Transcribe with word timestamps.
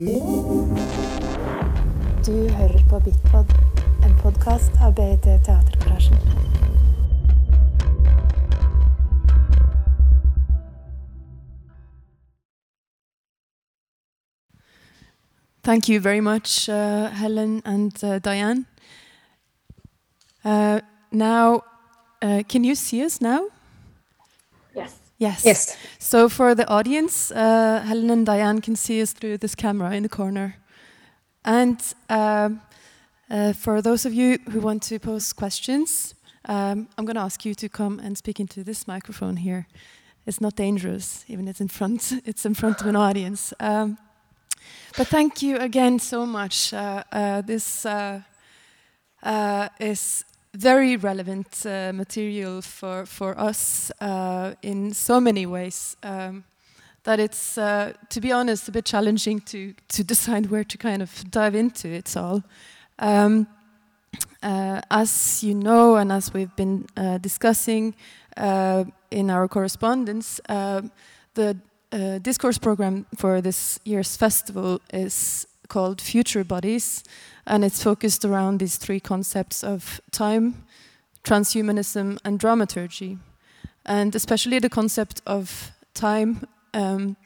Du 0.00 0.06
hører 2.48 2.88
på 2.90 2.98
Bitpod, 2.98 3.44
en 4.04 4.14
podkast 4.22 4.70
av 4.80 4.94
BIT 4.94 5.22
Teatergarasjen. 5.22 6.16
Thank 15.64 15.88
you 15.88 16.00
very 16.00 16.20
much, 16.20 16.68
uh, 16.68 17.08
Helen 17.10 17.62
and 17.64 18.04
uh, 18.04 18.20
Diann. 18.20 18.66
Uh, 20.44 20.80
now, 21.10 21.62
uh, 22.22 22.44
can 22.48 22.62
you 22.62 22.76
see 22.76 23.04
us 23.04 23.20
now? 23.20 23.50
Yes. 25.18 25.44
Yes. 25.44 25.76
So 25.98 26.28
for 26.28 26.54
the 26.54 26.66
audience, 26.68 27.32
uh, 27.32 27.82
Helen 27.84 28.10
and 28.10 28.26
Diann 28.26 28.62
can 28.62 28.76
see 28.76 29.02
us 29.02 29.12
through 29.12 29.38
this 29.38 29.54
camera 29.56 29.90
in 29.92 30.04
the 30.04 30.08
corner. 30.08 30.56
And 31.44 31.80
um, 32.08 32.60
uh, 33.28 33.52
for 33.52 33.82
those 33.82 34.06
of 34.06 34.14
you 34.14 34.38
who 34.50 34.60
want 34.60 34.82
to 34.84 34.98
pose 35.00 35.32
questions, 35.32 36.14
um, 36.44 36.88
I'm 36.96 37.04
going 37.04 37.16
to 37.16 37.22
ask 37.22 37.44
you 37.44 37.54
to 37.54 37.68
come 37.68 37.98
and 37.98 38.16
speak 38.16 38.38
into 38.38 38.62
this 38.62 38.86
microphone 38.86 39.36
here. 39.36 39.66
It's 40.24 40.40
not 40.40 40.54
dangerous, 40.56 41.24
even 41.26 41.48
it's 41.48 41.60
in 41.60 41.68
front. 41.68 42.12
It's 42.24 42.46
in 42.46 42.54
front 42.54 42.80
of 42.80 42.86
an 42.86 42.96
audience. 42.96 43.52
Um, 43.58 43.98
but 44.96 45.08
thank 45.08 45.42
you 45.42 45.56
again 45.56 45.98
so 45.98 46.26
much. 46.26 46.72
Uh, 46.72 47.02
uh, 47.12 47.40
this 47.40 47.84
uh, 47.84 48.20
uh, 49.22 49.68
is 49.80 50.24
very 50.58 50.96
relevant 50.96 51.64
uh, 51.66 51.92
material 51.94 52.60
for, 52.60 53.06
for 53.06 53.38
us 53.38 53.92
uh, 54.00 54.54
in 54.60 54.92
so 54.92 55.20
many 55.20 55.46
ways 55.46 55.96
um, 56.02 56.42
that 57.04 57.20
it's, 57.20 57.56
uh, 57.56 57.92
to 58.08 58.20
be 58.20 58.32
honest, 58.32 58.68
a 58.68 58.72
bit 58.72 58.84
challenging 58.84 59.40
to, 59.40 59.72
to 59.88 60.02
decide 60.12 60.46
where 60.50 60.64
to 60.64 60.76
kind 60.76 61.00
of 61.00 61.30
dive 61.30 61.54
into 61.54 61.88
it 61.88 62.16
all. 62.16 62.42
Um, 62.98 63.46
uh, 64.42 64.80
as 64.90 65.44
you 65.44 65.54
know, 65.54 65.94
and 65.94 66.10
as 66.10 66.34
we've 66.34 66.54
been 66.56 66.86
uh, 66.96 67.18
discussing 67.18 67.94
uh, 68.36 68.84
in 69.12 69.30
our 69.30 69.46
correspondence, 69.46 70.40
the 71.34 71.56
discourse 72.20 72.58
program 72.58 73.06
for 73.16 73.40
this 73.40 73.78
year's 73.84 74.16
festival 74.16 74.80
is 74.92 75.46
called 75.68 76.00
Future 76.00 76.44
Bodies, 76.44 77.04
and 77.48 77.64
it's 77.64 77.82
focused 77.82 78.24
around 78.24 78.60
these 78.60 78.76
three 78.76 79.00
concepts 79.00 79.64
of 79.64 80.00
time, 80.12 80.66
transhumanism, 81.24 82.18
and 82.24 82.38
dramaturgy, 82.38 83.18
and 83.86 84.14
especially 84.14 84.58
the 84.58 84.68
concept 84.68 85.22
of 85.26 85.72
time 85.94 86.46
um, 86.74 87.16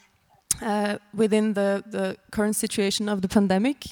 uh, 0.62 0.97
within 1.12 1.55
the, 1.55 1.83
the 1.91 2.17
current 2.31 2.56
situation 2.56 3.09
of 3.09 3.20
the 3.20 3.28
pandemic, 3.28 3.84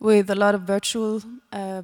with 0.00 0.30
a 0.30 0.34
lot 0.34 0.54
of 0.54 0.62
virtual 0.62 1.22
uh, 1.52 1.82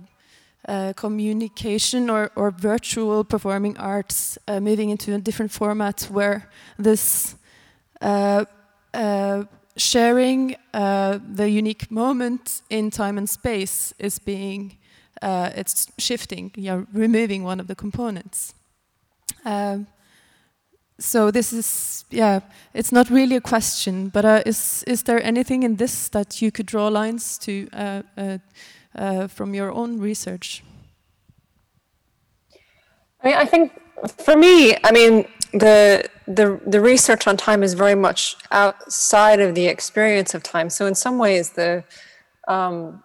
uh, 0.67 0.93
communication 0.95 2.09
or, 2.09 2.31
or 2.35 2.51
virtual 2.51 3.25
performing 3.25 3.77
arts 3.79 4.39
uh, 4.49 4.59
moving 4.59 4.91
into 4.91 5.15
a 5.15 5.19
different 5.19 5.53
format 5.53 6.03
where 6.11 6.49
this 6.79 7.35
uh, 8.01 8.45
uh, 8.95 9.45
sharing 9.77 10.57
uh, 10.75 11.19
the 11.35 11.49
unique 11.49 11.91
moment 11.91 12.63
in 12.69 12.91
time 12.91 13.19
and 13.19 13.29
space 13.29 13.95
is 13.99 14.19
being 14.19 14.79
uh, 15.23 15.51
it's 15.55 15.87
shifting. 15.99 16.51
You're 16.57 16.87
removing 16.93 17.45
one 17.45 17.61
of 17.61 17.69
the 17.69 17.75
components. 17.75 18.55
Um, 19.45 19.87
so 20.99 21.31
this 21.31 21.53
is 21.53 22.05
yeah 22.11 22.41
it's 22.75 22.93
not 22.93 23.11
really 23.11 23.35
a 23.35 23.41
question 23.41 24.09
but 24.09 24.25
uh, 24.25 24.43
is 24.47 24.85
is 24.87 25.03
there 25.03 25.21
anything 25.23 25.65
in 25.65 25.77
this 25.77 26.09
that 26.09 26.41
you 26.41 26.53
could 26.53 26.67
draw 26.67 26.87
lines 26.87 27.39
to 27.39 27.69
uh, 27.73 28.03
uh, 28.17 28.39
uh, 28.95 29.27
from 29.27 29.55
your 29.55 29.73
own 29.73 29.99
research? 29.99 30.63
I 33.23 33.29
mean, 33.29 33.37
I 33.37 33.45
think 33.45 33.73
for 34.19 34.37
me, 34.37 34.77
I 34.85 34.91
mean, 34.91 35.27
the 35.53 36.09
the 36.27 36.61
the 36.67 36.81
research 36.81 37.27
on 37.27 37.37
time 37.37 37.63
is 37.63 37.75
very 37.75 37.95
much 37.95 38.37
outside 38.51 39.41
of 39.41 39.55
the 39.55 39.67
experience 39.67 40.35
of 40.35 40.43
time. 40.43 40.71
So 40.71 40.87
in 40.87 40.95
some 40.95 41.19
ways, 41.19 41.51
the 41.51 41.85
um, 42.49 43.03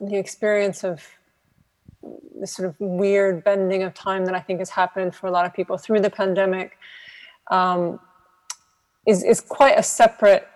the 0.00 0.16
experience 0.16 0.84
of 0.84 1.06
this 2.40 2.54
sort 2.54 2.68
of 2.68 2.76
weird 2.78 3.44
bending 3.44 3.82
of 3.82 3.92
time 3.92 4.24
that 4.24 4.34
I 4.34 4.40
think 4.40 4.60
has 4.60 4.70
happened 4.70 5.14
for 5.14 5.26
a 5.26 5.30
lot 5.30 5.44
of 5.44 5.52
people 5.52 5.76
through 5.76 6.00
the 6.00 6.10
pandemic 6.10 6.78
um, 7.50 7.98
is 9.06 9.24
is 9.24 9.40
quite 9.40 9.78
a 9.78 9.82
separate 9.82 10.46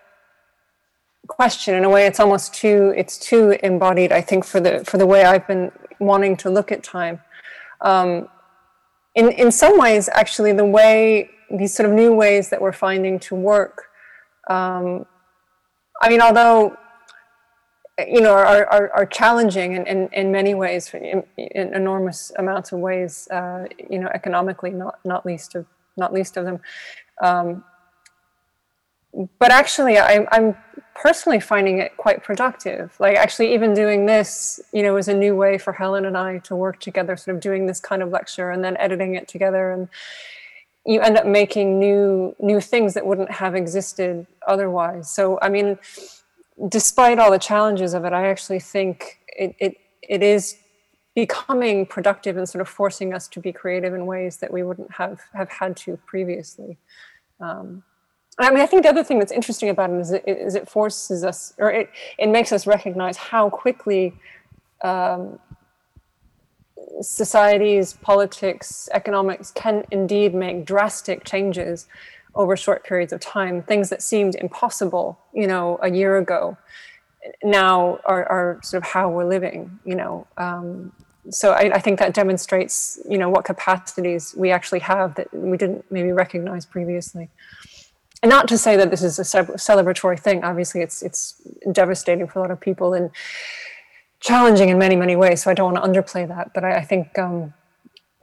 question. 1.26 1.74
In 1.74 1.84
a 1.84 1.90
way, 1.90 2.06
it's 2.06 2.20
almost 2.20 2.54
too 2.54 2.94
it's 2.96 3.18
too 3.18 3.58
embodied. 3.62 4.12
I 4.12 4.20
think 4.20 4.44
for 4.44 4.60
the 4.60 4.84
for 4.84 4.98
the 4.98 5.06
way 5.06 5.24
I've 5.24 5.46
been 5.48 5.72
wanting 5.98 6.36
to 6.38 6.50
look 6.50 6.70
at 6.70 6.84
time. 6.84 7.20
Um, 7.80 8.28
in 9.14 9.30
in 9.32 9.50
some 9.50 9.78
ways, 9.78 10.08
actually, 10.12 10.52
the 10.52 10.64
way 10.64 11.30
these 11.50 11.74
sort 11.74 11.88
of 11.88 11.94
new 11.94 12.12
ways 12.12 12.50
that 12.50 12.60
we're 12.60 12.72
finding 12.72 13.18
to 13.20 13.34
work. 13.34 13.86
Um, 14.48 15.06
I 16.00 16.08
mean, 16.08 16.20
although 16.20 16.76
you 17.98 18.20
know 18.20 18.32
are 18.32 18.66
are, 18.66 18.90
are 18.92 19.06
challenging 19.06 19.74
in, 19.74 19.86
in, 19.86 20.08
in 20.12 20.32
many 20.32 20.54
ways, 20.54 20.92
in, 20.94 21.22
in 21.36 21.74
enormous 21.74 22.32
amounts 22.38 22.72
of 22.72 22.80
ways. 22.80 23.28
Uh, 23.30 23.66
you 23.90 23.98
know, 23.98 24.08
economically, 24.08 24.70
not 24.70 24.98
not 25.04 25.24
least 25.24 25.54
of 25.54 25.66
not 25.96 26.12
least 26.12 26.36
of 26.36 26.44
them. 26.44 26.60
Um, 27.22 27.64
but 29.38 29.50
actually, 29.50 29.98
I, 29.98 30.26
I'm 30.32 30.56
personally 30.94 31.40
finding 31.40 31.78
it 31.78 31.96
quite 31.96 32.22
productive. 32.22 32.94
Like, 32.98 33.16
actually, 33.16 33.54
even 33.54 33.74
doing 33.74 34.06
this, 34.06 34.60
you 34.72 34.82
know, 34.82 34.96
is 34.96 35.08
a 35.08 35.14
new 35.14 35.34
way 35.34 35.58
for 35.58 35.72
Helen 35.72 36.04
and 36.04 36.16
I 36.16 36.38
to 36.38 36.56
work 36.56 36.80
together, 36.80 37.16
sort 37.16 37.36
of 37.36 37.42
doing 37.42 37.66
this 37.66 37.80
kind 37.80 38.02
of 38.02 38.10
lecture 38.10 38.50
and 38.50 38.64
then 38.64 38.76
editing 38.78 39.14
it 39.14 39.28
together. 39.28 39.72
And 39.72 39.88
you 40.86 41.00
end 41.00 41.16
up 41.16 41.26
making 41.26 41.78
new 41.78 42.34
new 42.38 42.60
things 42.60 42.94
that 42.94 43.06
wouldn't 43.06 43.30
have 43.30 43.54
existed 43.54 44.26
otherwise. 44.46 45.10
So, 45.10 45.38
I 45.40 45.48
mean, 45.48 45.78
despite 46.68 47.18
all 47.18 47.30
the 47.30 47.38
challenges 47.38 47.94
of 47.94 48.04
it, 48.04 48.12
I 48.12 48.28
actually 48.28 48.60
think 48.60 49.18
it 49.28 49.54
it, 49.58 49.76
it 50.02 50.22
is 50.22 50.56
becoming 51.14 51.86
productive 51.86 52.36
and 52.36 52.48
sort 52.48 52.60
of 52.60 52.68
forcing 52.68 53.14
us 53.14 53.28
to 53.28 53.40
be 53.40 53.52
creative 53.52 53.94
in 53.94 54.04
ways 54.04 54.38
that 54.38 54.52
we 54.52 54.62
wouldn't 54.62 54.90
have 54.92 55.20
have 55.32 55.48
had 55.48 55.76
to 55.78 55.96
previously. 56.06 56.76
Um, 57.40 57.82
I 58.38 58.50
mean, 58.50 58.60
I 58.60 58.66
think 58.66 58.82
the 58.82 58.88
other 58.88 59.04
thing 59.04 59.18
that's 59.20 59.32
interesting 59.32 59.68
about 59.68 59.90
it 59.90 60.00
is 60.00 60.10
it, 60.12 60.24
is 60.26 60.54
it 60.54 60.68
forces 60.68 61.22
us, 61.22 61.54
or 61.58 61.70
it, 61.70 61.90
it 62.18 62.28
makes 62.28 62.52
us 62.52 62.66
recognize 62.66 63.16
how 63.16 63.48
quickly 63.48 64.12
um, 64.82 65.38
societies, 67.00 67.94
politics, 67.94 68.88
economics 68.92 69.52
can 69.52 69.84
indeed 69.90 70.34
make 70.34 70.64
drastic 70.64 71.24
changes 71.24 71.86
over 72.34 72.56
short 72.56 72.82
periods 72.82 73.12
of 73.12 73.20
time. 73.20 73.62
Things 73.62 73.88
that 73.90 74.02
seemed 74.02 74.34
impossible, 74.34 75.16
you 75.32 75.46
know, 75.46 75.78
a 75.80 75.90
year 75.90 76.18
ago, 76.18 76.56
now 77.44 78.00
are, 78.04 78.26
are 78.26 78.60
sort 78.62 78.82
of 78.82 78.90
how 78.90 79.08
we're 79.08 79.28
living, 79.28 79.78
you 79.84 79.94
know. 79.94 80.26
Um, 80.36 80.92
so 81.30 81.52
I, 81.52 81.76
I 81.76 81.78
think 81.78 82.00
that 82.00 82.12
demonstrates, 82.12 82.98
you 83.08 83.16
know, 83.16 83.30
what 83.30 83.44
capacities 83.44 84.34
we 84.36 84.50
actually 84.50 84.80
have 84.80 85.14
that 85.14 85.32
we 85.32 85.56
didn't 85.56 85.84
maybe 85.90 86.10
recognize 86.10 86.66
previously 86.66 87.30
and 88.24 88.30
not 88.30 88.48
to 88.48 88.56
say 88.56 88.74
that 88.78 88.90
this 88.90 89.02
is 89.02 89.18
a 89.18 89.22
celebratory 89.22 90.18
thing. 90.18 90.44
Obviously, 90.44 90.80
it's 90.80 91.02
it's 91.02 91.42
devastating 91.72 92.26
for 92.26 92.38
a 92.38 92.42
lot 92.42 92.50
of 92.50 92.58
people 92.58 92.94
and 92.94 93.10
challenging 94.18 94.70
in 94.70 94.78
many 94.78 94.96
many 94.96 95.14
ways. 95.14 95.42
So 95.42 95.50
I 95.50 95.54
don't 95.54 95.70
want 95.70 95.84
to 95.84 95.90
underplay 95.90 96.26
that, 96.26 96.54
but 96.54 96.64
I, 96.64 96.76
I 96.76 96.84
think 96.84 97.18
um, 97.18 97.52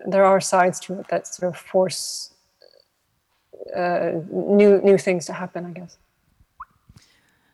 there 0.08 0.26
are 0.26 0.42
sides 0.42 0.80
to 0.86 1.00
it 1.00 1.08
that 1.10 1.28
sort 1.28 1.54
of 1.54 1.62
force 1.62 2.34
uh, 3.78 4.14
new 4.32 4.82
new 4.82 4.98
things 4.98 5.28
to 5.28 5.34
happen. 5.34 5.68
I 5.68 5.72
guess. 5.80 6.00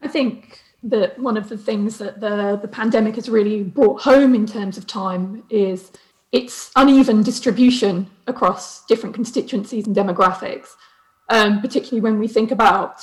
I 0.01 0.07
think 0.07 0.61
that 0.83 1.19
one 1.19 1.35
of 1.35 1.49
the 1.49 1.57
things 1.57 1.97
that 1.97 2.21
the 2.21 2.57
the 2.61 2.69
pandemic 2.69 3.15
has 3.15 3.27
really 3.27 3.61
brought 3.61 3.99
home 4.03 4.33
in 4.33 4.45
terms 4.45 4.77
of 4.77 4.87
time 4.87 5.43
is 5.49 5.91
its 6.31 6.71
uneven 6.77 7.23
distribution 7.23 8.09
across 8.25 8.85
different 8.85 9.13
constituencies 9.13 9.85
and 9.85 9.93
demographics 9.93 10.69
um, 11.29 11.61
particularly 11.61 12.01
when 12.01 12.19
we 12.19 12.27
think 12.27 12.51
about 12.51 13.01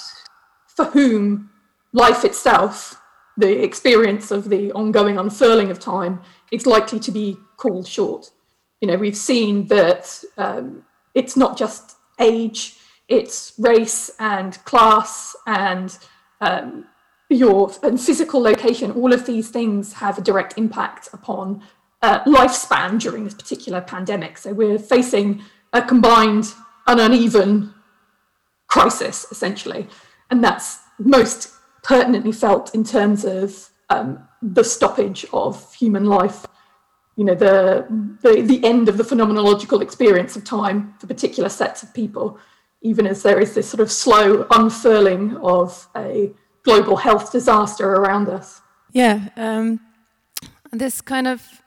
for 0.66 0.86
whom 0.86 1.50
life 1.92 2.24
itself, 2.24 3.00
the 3.36 3.62
experience 3.62 4.30
of 4.30 4.48
the 4.48 4.72
ongoing 4.72 5.18
unfurling 5.18 5.70
of 5.70 5.78
time, 5.78 6.20
is 6.50 6.66
likely 6.66 7.00
to 7.00 7.10
be 7.10 7.36
called 7.56 7.86
short. 7.86 8.30
You 8.80 8.88
know, 8.88 8.96
we've 8.96 9.16
seen 9.16 9.66
that 9.68 10.22
um, 10.36 10.84
it's 11.14 11.36
not 11.36 11.56
just 11.56 11.96
age, 12.20 12.76
it's 13.08 13.52
race 13.58 14.10
and 14.18 14.62
class 14.64 15.36
and 15.46 15.96
um, 16.40 16.86
your 17.28 17.72
and 17.82 18.00
physical 18.00 18.40
location. 18.40 18.90
All 18.92 19.12
of 19.12 19.26
these 19.26 19.48
things 19.48 19.94
have 19.94 20.18
a 20.18 20.22
direct 20.22 20.58
impact 20.58 21.08
upon 21.12 21.62
uh, 22.02 22.22
lifespan 22.24 23.00
during 23.00 23.24
this 23.24 23.34
particular 23.34 23.80
pandemic. 23.80 24.38
So 24.38 24.52
we're 24.52 24.78
facing 24.78 25.42
a 25.72 25.82
combined 25.82 26.52
and 26.86 27.00
uneven 27.00 27.74
crisis, 28.74 29.26
essentially. 29.30 29.86
And 30.30 30.42
that's 30.42 30.80
most 30.98 31.52
pertinently 31.84 32.32
felt 32.32 32.74
in 32.74 32.82
terms 32.82 33.24
of 33.24 33.70
um, 33.88 34.08
the 34.42 34.64
stoppage 34.64 35.24
of 35.32 35.72
human 35.74 36.06
life, 36.06 36.44
you 37.16 37.24
know, 37.24 37.36
the, 37.36 37.86
the, 38.22 38.42
the 38.42 38.60
end 38.64 38.88
of 38.88 38.96
the 38.96 39.04
phenomenological 39.04 39.80
experience 39.80 40.34
of 40.34 40.42
time 40.44 40.94
for 40.98 41.06
particular 41.06 41.48
sets 41.48 41.84
of 41.84 41.94
people, 41.94 42.38
even 42.82 43.06
as 43.06 43.22
there 43.22 43.38
is 43.38 43.54
this 43.54 43.68
sort 43.68 43.80
of 43.80 43.92
slow 43.92 44.44
unfurling 44.50 45.36
of 45.36 45.86
a 45.94 46.32
global 46.64 46.96
health 46.96 47.30
disaster 47.30 47.88
around 47.92 48.28
us. 48.28 48.60
Yeah, 48.92 49.28
um, 49.36 49.80
this 50.72 51.00
kind 51.00 51.28
of 51.28 51.62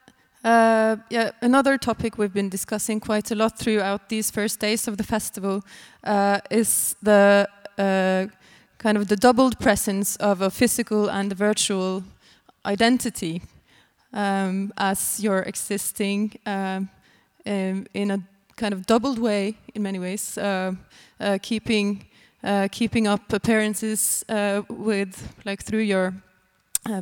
uh, 0.48 0.96
yeah, 1.10 1.32
another 1.42 1.78
topic 1.78 2.18
we've 2.18 2.34
been 2.34 2.50
discussing 2.50 3.02
quite 3.02 3.32
a 3.32 3.36
lot 3.36 3.58
throughout 3.58 4.08
these 4.08 4.32
first 4.32 4.60
days 4.62 4.88
of 4.88 4.96
the 4.96 5.04
festival 5.04 5.62
uh, 6.06 6.40
is 6.50 6.96
the 7.04 7.48
uh, 7.78 8.26
kind 8.78 8.98
of 8.98 9.08
the 9.08 9.16
doubled 9.18 9.60
presence 9.60 10.16
of 10.18 10.42
a 10.42 10.50
physical 10.50 11.10
and 11.10 11.32
a 11.34 11.36
virtual 11.36 12.04
identity 12.66 13.42
um, 14.14 14.72
as 14.78 15.20
you're 15.20 15.42
existing 15.42 16.32
um, 16.46 16.90
in, 17.46 17.86
in, 17.94 18.12
a 18.12 18.20
kind 18.56 18.74
of 18.74 18.86
doubled 18.86 19.20
way 19.20 19.58
in 19.76 19.84
many 19.84 20.00
ways, 20.00 20.38
uh, 20.38 20.74
uh, 21.20 21.38
keeping 21.42 22.06
uh, 22.44 22.68
keeping 22.72 23.08
up 23.08 23.34
appearances 23.34 24.24
with 24.70 25.34
like 25.44 25.62
through 25.62 25.82
your 25.82 26.14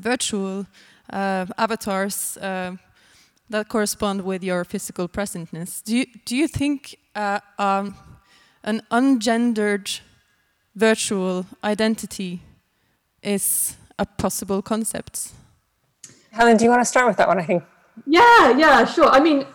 virtual 0.02 0.66
avatars 1.12 2.38
that 3.50 3.70
correspond 3.70 4.24
with 4.24 4.44
your 4.44 4.64
physical 4.64 5.08
presentness. 5.08 5.84
Do 5.84 5.98
you, 5.98 6.06
do 6.26 6.36
you 6.36 6.48
think 6.48 6.98
uh, 7.16 7.40
um, 7.60 7.96
an 8.64 8.82
ungendered 8.92 10.00
virtual 10.76 11.46
identity 11.64 12.42
is 13.22 13.78
a 13.98 14.06
possible 14.06 14.62
concept? 14.62 15.32
Helen, 16.32 16.58
do 16.58 16.66
you 16.66 16.70
want 16.70 16.82
to 16.82 16.86
start 16.86 17.08
with 17.08 17.18
that 17.18 17.28
one? 17.28 17.40
I 17.40 17.44
think. 17.44 17.64
Yeah, 18.06 18.58
yeah, 18.58 18.86
sure. 18.86 19.08
I 19.08 19.20
mean, 19.20 19.46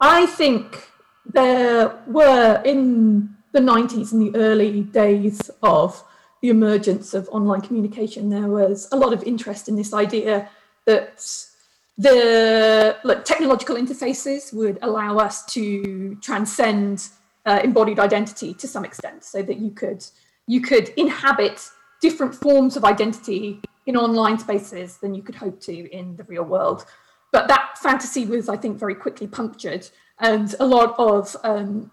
I 0.00 0.26
think 0.26 0.88
there 1.26 1.94
were 2.06 2.62
in 2.64 3.36
the 3.52 3.60
90s, 3.60 4.12
in 4.12 4.18
the 4.20 4.34
early 4.36 4.82
days 4.82 5.50
of 5.62 6.02
the 6.40 6.48
emergence 6.48 7.14
of 7.14 7.28
online 7.28 7.60
communication, 7.60 8.30
there 8.30 8.48
was 8.48 8.88
a 8.90 8.96
lot 8.96 9.12
of 9.12 9.22
interest 9.24 9.68
in 9.68 9.76
this 9.76 9.92
idea 9.92 10.48
that 10.86 11.22
the 11.98 12.96
like, 13.04 13.24
technological 13.24 13.76
interfaces 13.76 14.52
would 14.52 14.78
allow 14.82 15.18
us 15.18 15.44
to 15.46 16.16
transcend 16.22 17.08
uh, 17.44 17.60
embodied 17.62 17.98
identity 17.98 18.54
to 18.54 18.66
some 18.66 18.84
extent 18.84 19.24
so 19.24 19.42
that 19.42 19.58
you 19.58 19.70
could 19.70 20.04
you 20.46 20.60
could 20.60 20.88
inhabit 20.90 21.68
different 22.00 22.34
forms 22.34 22.76
of 22.76 22.84
identity 22.84 23.60
in 23.86 23.96
online 23.96 24.38
spaces 24.38 24.98
than 24.98 25.14
you 25.14 25.22
could 25.22 25.34
hope 25.34 25.60
to 25.60 25.90
in 25.94 26.16
the 26.16 26.24
real 26.24 26.44
world. 26.44 26.84
But 27.30 27.48
that 27.48 27.72
fantasy 27.82 28.24
was 28.24 28.48
i 28.48 28.56
think 28.56 28.78
very 28.78 28.94
quickly 28.94 29.26
punctured 29.26 29.88
and 30.20 30.54
a 30.60 30.64
lot 30.64 30.94
of 30.98 31.36
um, 31.42 31.90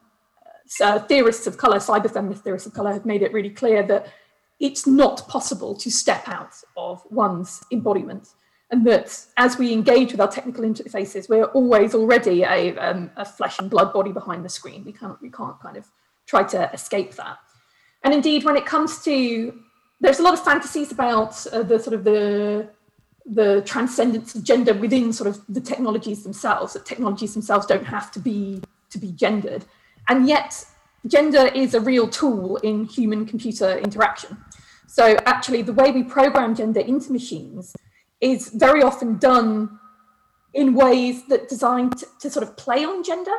uh, 0.82 1.00
theorists 1.00 1.48
of 1.48 1.58
color 1.58 1.78
cyber 1.78 2.12
feminist 2.12 2.44
theorists 2.44 2.68
of 2.68 2.74
color 2.74 2.94
have 2.94 3.06
made 3.06 3.22
it 3.22 3.34
really 3.34 3.50
clear 3.50 3.82
that 3.84 4.08
it's 4.60 4.86
not 4.86 5.28
possible 5.28 5.76
to 5.76 5.90
step 5.90 6.28
out 6.28 6.54
of 6.78 7.02
one's 7.10 7.62
embodiment 7.72 8.30
and 8.72 8.86
that 8.86 9.26
as 9.38 9.58
we 9.58 9.74
engage 9.74 10.12
with 10.12 10.22
our 10.22 10.28
technical 10.28 10.64
interfaces, 10.64 11.28
we're 11.28 11.46
always 11.46 11.96
already 11.96 12.44
a, 12.44 12.78
um, 12.78 13.10
a, 13.18 13.26
flesh 13.26 13.58
and 13.60 13.70
blood 13.70 13.92
body 13.92 14.12
behind 14.12 14.46
the 14.46 14.50
screen. 14.50 14.84
We 14.86 14.94
can't, 14.94 15.20
we 15.22 15.32
can't 15.32 15.60
kind 15.60 15.76
of 15.76 15.88
try 16.28 16.44
to 16.44 16.72
escape 16.72 17.16
that. 17.16 17.38
And 18.04 18.14
indeed, 18.14 18.44
when 18.44 18.56
it 18.56 18.66
comes 18.66 19.04
to, 19.04 19.60
there's 20.00 20.20
a 20.20 20.24
lot 20.24 20.34
of 20.34 20.44
fantasies 20.44 20.92
about 20.92 21.46
uh, 21.48 21.64
the 21.64 21.80
sort 21.80 21.96
of 21.96 22.04
the, 22.04 22.70
the 23.26 23.64
transcendence 23.66 24.36
of 24.36 24.44
gender 24.44 24.74
within 24.74 25.12
sort 25.14 25.30
of 25.30 25.42
the 25.50 25.62
technologies 25.62 26.24
themselves, 26.24 26.74
that 26.74 26.86
technologies 26.86 27.34
themselves 27.34 27.66
don't 27.66 27.86
have 27.86 28.12
to 28.12 28.20
be, 28.20 28.62
to 28.92 29.00
be 29.00 29.12
gendered. 29.14 29.66
And 30.08 30.28
yet, 30.28 30.64
gender 31.08 31.48
is 31.56 31.74
a 31.74 31.82
real 31.82 32.08
tool 32.08 32.58
in 32.58 32.86
human 32.86 33.26
computer 33.26 33.78
interaction. 33.80 34.38
So 34.88 35.18
actually, 35.26 35.64
the 35.64 35.74
way 35.74 35.92
we 35.92 36.04
program 36.04 36.56
gender 36.56 36.80
into 36.80 37.12
machines 37.12 37.76
is 38.22 38.50
very 38.50 38.82
often 38.82 39.18
done 39.18 39.80
in 40.54 40.74
ways 40.74 41.28
that 41.28 41.48
designed 41.48 41.98
to, 41.98 42.08
to 42.20 42.30
sort 42.30 42.44
of 42.44 42.58
play 42.58 42.84
on 42.84 43.04
gender 43.04 43.36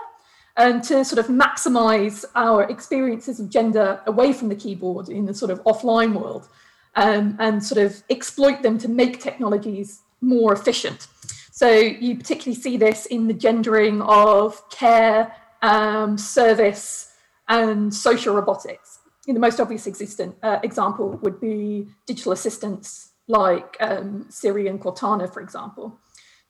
and 0.56 0.82
to 0.84 1.04
sort 1.04 1.18
of 1.18 1.26
maximize 1.26 2.24
our 2.34 2.64
experiences 2.64 3.40
of 3.40 3.48
gender 3.48 4.00
away 4.06 4.32
from 4.32 4.48
the 4.48 4.54
keyboard 4.54 5.08
in 5.08 5.26
the 5.26 5.34
sort 5.34 5.50
of 5.50 5.62
offline 5.64 6.12
world 6.20 6.48
um, 6.96 7.36
and 7.38 7.64
sort 7.64 7.80
of 7.80 8.02
exploit 8.10 8.62
them 8.62 8.78
to 8.78 8.88
make 8.88 9.20
technologies 9.20 10.00
more 10.20 10.52
efficient. 10.52 11.06
So 11.50 11.70
you 11.70 12.16
particularly 12.16 12.60
see 12.60 12.76
this 12.76 13.06
in 13.06 13.28
the 13.28 13.34
gendering 13.34 14.02
of 14.02 14.68
care, 14.70 15.34
um, 15.62 16.16
service, 16.16 17.12
and 17.48 17.92
social 17.92 18.34
robotics. 18.34 19.00
In 19.26 19.34
the 19.34 19.40
most 19.40 19.60
obvious 19.60 19.86
existent 19.86 20.36
uh, 20.42 20.60
example 20.62 21.18
would 21.22 21.40
be 21.40 21.88
digital 22.06 22.32
assistants 22.32 23.09
like 23.30 23.76
um, 23.80 24.26
Siri 24.28 24.66
and 24.66 24.80
Cortana, 24.80 25.32
for 25.32 25.40
example. 25.40 25.98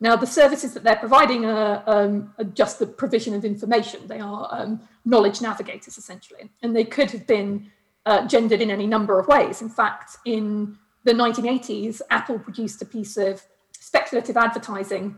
Now, 0.01 0.17
the 0.17 0.27
services 0.27 0.73
that 0.73 0.83
they're 0.83 0.97
providing 0.97 1.45
are, 1.45 1.83
um, 1.87 2.33
are 2.39 2.45
just 2.45 2.79
the 2.79 2.87
provision 2.87 3.35
of 3.35 3.45
information. 3.45 4.07
They 4.07 4.19
are 4.19 4.49
um, 4.51 4.81
knowledge 5.05 5.43
navigators, 5.43 5.99
essentially, 5.99 6.51
and 6.63 6.75
they 6.75 6.85
could 6.85 7.11
have 7.11 7.27
been 7.27 7.71
uh, 8.07 8.27
gendered 8.27 8.63
in 8.63 8.71
any 8.71 8.87
number 8.87 9.21
of 9.21 9.29
ways. 9.29 9.61
In 9.61 9.69
fact, 9.69 10.17
in 10.25 10.79
the 11.05 11.13
1980s, 11.13 12.01
Apple 12.11 12.39
produced 12.39 12.81
a 12.81 12.87
piece 12.87 13.19
of 13.19 13.43
speculative 13.79 14.39
advertising 14.39 15.17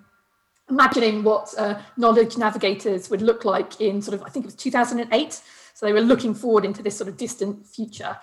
imagining 0.69 1.23
what 1.23 1.53
uh, 1.58 1.79
knowledge 1.97 2.37
navigators 2.37 3.11
would 3.11 3.23
look 3.23 3.44
like 3.44 3.81
in 3.81 4.00
sort 4.00 4.15
of, 4.15 4.23
I 4.26 4.31
think 4.31 4.44
it 4.44 4.49
was 4.49 4.55
2008. 4.55 5.41
So 5.75 5.87
they 5.87 5.93
were 5.93 6.00
looking 6.00 6.35
forward 6.35 6.65
into 6.65 6.82
this 6.82 6.97
sort 6.97 7.08
of 7.08 7.17
distant 7.17 7.67
future. 7.67 8.17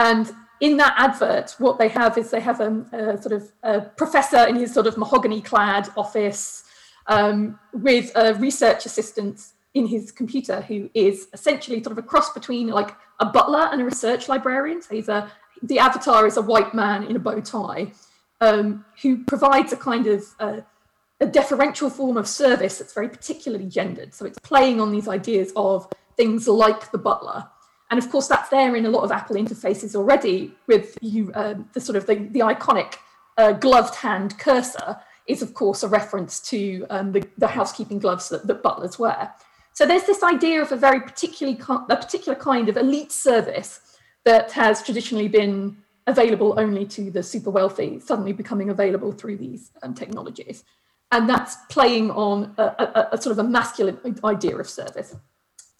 And 0.00 0.32
in 0.60 0.78
that 0.78 0.94
advert, 0.96 1.56
what 1.58 1.78
they 1.78 1.88
have 1.88 2.16
is 2.16 2.30
they 2.30 2.40
have 2.40 2.60
a, 2.60 2.70
a 2.92 3.20
sort 3.20 3.32
of 3.32 3.52
a 3.62 3.80
professor 3.82 4.46
in 4.46 4.56
his 4.56 4.72
sort 4.72 4.86
of 4.86 4.96
mahogany 4.96 5.42
clad 5.42 5.90
office 5.94 6.64
um, 7.06 7.58
with 7.74 8.10
a 8.14 8.34
research 8.34 8.86
assistant 8.86 9.36
in 9.74 9.86
his 9.86 10.10
computer 10.10 10.62
who 10.62 10.88
is 10.94 11.28
essentially 11.34 11.82
sort 11.82 11.92
of 11.92 11.98
a 11.98 12.02
cross 12.02 12.32
between 12.32 12.68
like 12.68 12.96
a 13.20 13.26
butler 13.26 13.68
and 13.72 13.82
a 13.82 13.84
research 13.84 14.26
librarian. 14.28 14.80
So 14.80 14.94
he's 14.94 15.10
a, 15.10 15.30
the 15.62 15.78
avatar 15.78 16.26
is 16.26 16.38
a 16.38 16.42
white 16.42 16.72
man 16.74 17.04
in 17.04 17.14
a 17.16 17.18
bow 17.18 17.40
tie 17.40 17.92
um, 18.40 18.84
who 19.02 19.22
provides 19.24 19.72
a 19.74 19.76
kind 19.76 20.06
of 20.06 20.24
a 20.40 21.26
deferential 21.26 21.90
form 21.90 22.16
of 22.16 22.26
service 22.26 22.78
that's 22.78 22.94
very 22.94 23.10
particularly 23.10 23.66
gendered. 23.66 24.14
So 24.14 24.24
it's 24.24 24.38
playing 24.38 24.80
on 24.80 24.90
these 24.92 25.08
ideas 25.08 25.52
of 25.56 25.86
things 26.16 26.48
like 26.48 26.90
the 26.90 26.98
butler 26.98 27.46
and 27.90 27.98
of 27.98 28.08
course, 28.10 28.28
that's 28.28 28.48
there 28.50 28.76
in 28.76 28.86
a 28.86 28.90
lot 28.90 29.02
of 29.02 29.10
Apple 29.10 29.36
interfaces 29.36 29.96
already 29.96 30.54
with 30.68 30.96
you, 31.00 31.32
uh, 31.34 31.54
the 31.72 31.80
sort 31.80 31.96
of 31.96 32.06
the, 32.06 32.14
the 32.14 32.40
iconic 32.40 32.94
uh, 33.36 33.52
gloved 33.52 33.96
hand 33.96 34.38
cursor 34.38 34.96
is 35.26 35.42
of 35.42 35.54
course 35.54 35.82
a 35.82 35.88
reference 35.88 36.40
to 36.40 36.86
um, 36.90 37.12
the, 37.12 37.26
the, 37.38 37.46
housekeeping 37.46 37.98
gloves 37.98 38.28
that, 38.28 38.46
that, 38.46 38.62
butlers 38.62 38.98
wear. 38.98 39.32
So 39.72 39.86
there's 39.86 40.04
this 40.04 40.22
idea 40.22 40.60
of 40.60 40.72
a 40.72 40.76
very 40.76 41.00
particularly 41.00 41.58
a 41.88 41.96
particular 41.96 42.36
kind 42.36 42.68
of 42.68 42.76
elite 42.76 43.12
service 43.12 43.80
that 44.24 44.52
has 44.52 44.82
traditionally 44.82 45.28
been 45.28 45.76
available 46.06 46.58
only 46.58 46.84
to 46.86 47.10
the 47.10 47.22
super 47.22 47.50
wealthy, 47.50 47.98
suddenly 48.00 48.32
becoming 48.32 48.70
available 48.70 49.12
through 49.12 49.36
these 49.36 49.70
um, 49.82 49.94
technologies. 49.94 50.64
And 51.12 51.28
that's 51.28 51.56
playing 51.68 52.10
on 52.10 52.54
a, 52.58 52.62
a, 52.62 53.08
a 53.12 53.22
sort 53.22 53.32
of 53.32 53.44
a 53.44 53.48
masculine 53.48 53.98
idea 54.24 54.56
of 54.56 54.68
service. 54.68 55.16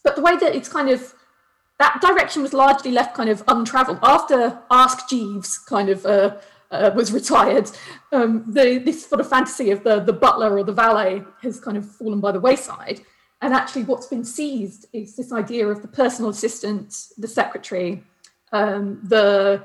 But 0.02 0.16
the 0.16 0.22
way 0.22 0.36
that 0.36 0.54
it's 0.54 0.68
kind 0.68 0.88
of 0.88 1.14
that 1.80 1.98
direction 2.02 2.42
was 2.42 2.52
largely 2.52 2.92
left 2.92 3.14
kind 3.14 3.30
of 3.30 3.42
untraveled 3.48 3.98
after 4.02 4.60
Ask 4.70 5.08
Jeeves 5.08 5.56
kind 5.56 5.88
of 5.88 6.04
uh, 6.04 6.36
uh, 6.70 6.90
was 6.94 7.10
retired. 7.10 7.70
Um, 8.12 8.44
the, 8.46 8.78
this 8.84 9.06
sort 9.06 9.20
of 9.20 9.28
fantasy 9.28 9.70
of 9.70 9.82
the, 9.82 10.00
the 10.00 10.12
butler 10.12 10.58
or 10.58 10.62
the 10.62 10.74
valet 10.74 11.22
has 11.40 11.58
kind 11.58 11.78
of 11.78 11.90
fallen 11.90 12.20
by 12.20 12.32
the 12.32 12.38
wayside. 12.38 13.00
And 13.40 13.54
actually, 13.54 13.84
what's 13.84 14.06
been 14.06 14.24
seized 14.24 14.86
is 14.92 15.16
this 15.16 15.32
idea 15.32 15.66
of 15.68 15.80
the 15.80 15.88
personal 15.88 16.30
assistant, 16.30 16.94
the 17.16 17.26
secretary, 17.26 18.04
um, 18.52 19.00
the 19.02 19.64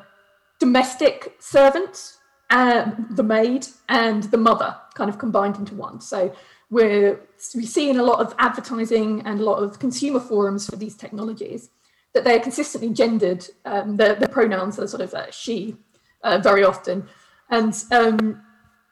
domestic 0.57 1.35
servant, 1.39 2.13
uh, 2.49 2.91
the 3.09 3.23
maid, 3.23 3.67
and 3.89 4.23
the 4.23 4.37
mother 4.37 4.73
kind 4.93 5.09
of 5.09 5.17
combined 5.17 5.57
into 5.57 5.75
one. 5.75 5.99
So 5.99 6.33
we're 6.69 7.19
we 7.53 7.65
see 7.65 7.89
in 7.89 7.99
a 7.99 8.03
lot 8.03 8.21
of 8.21 8.33
advertising 8.39 9.21
and 9.25 9.41
a 9.41 9.43
lot 9.43 9.57
of 9.57 9.79
consumer 9.79 10.21
forums 10.21 10.65
for 10.69 10.77
these 10.77 10.95
technologies 10.95 11.69
that 12.15 12.23
they're 12.23 12.39
consistently 12.39 12.89
gendered. 12.89 13.45
Um, 13.65 13.97
the, 13.97 14.15
the 14.19 14.27
pronouns 14.27 14.79
are 14.79 14.87
sort 14.87 15.03
of 15.03 15.13
uh, 15.13 15.29
she 15.29 15.75
uh, 16.23 16.39
very 16.39 16.63
often, 16.63 17.07
and 17.51 17.75
um, 17.91 18.41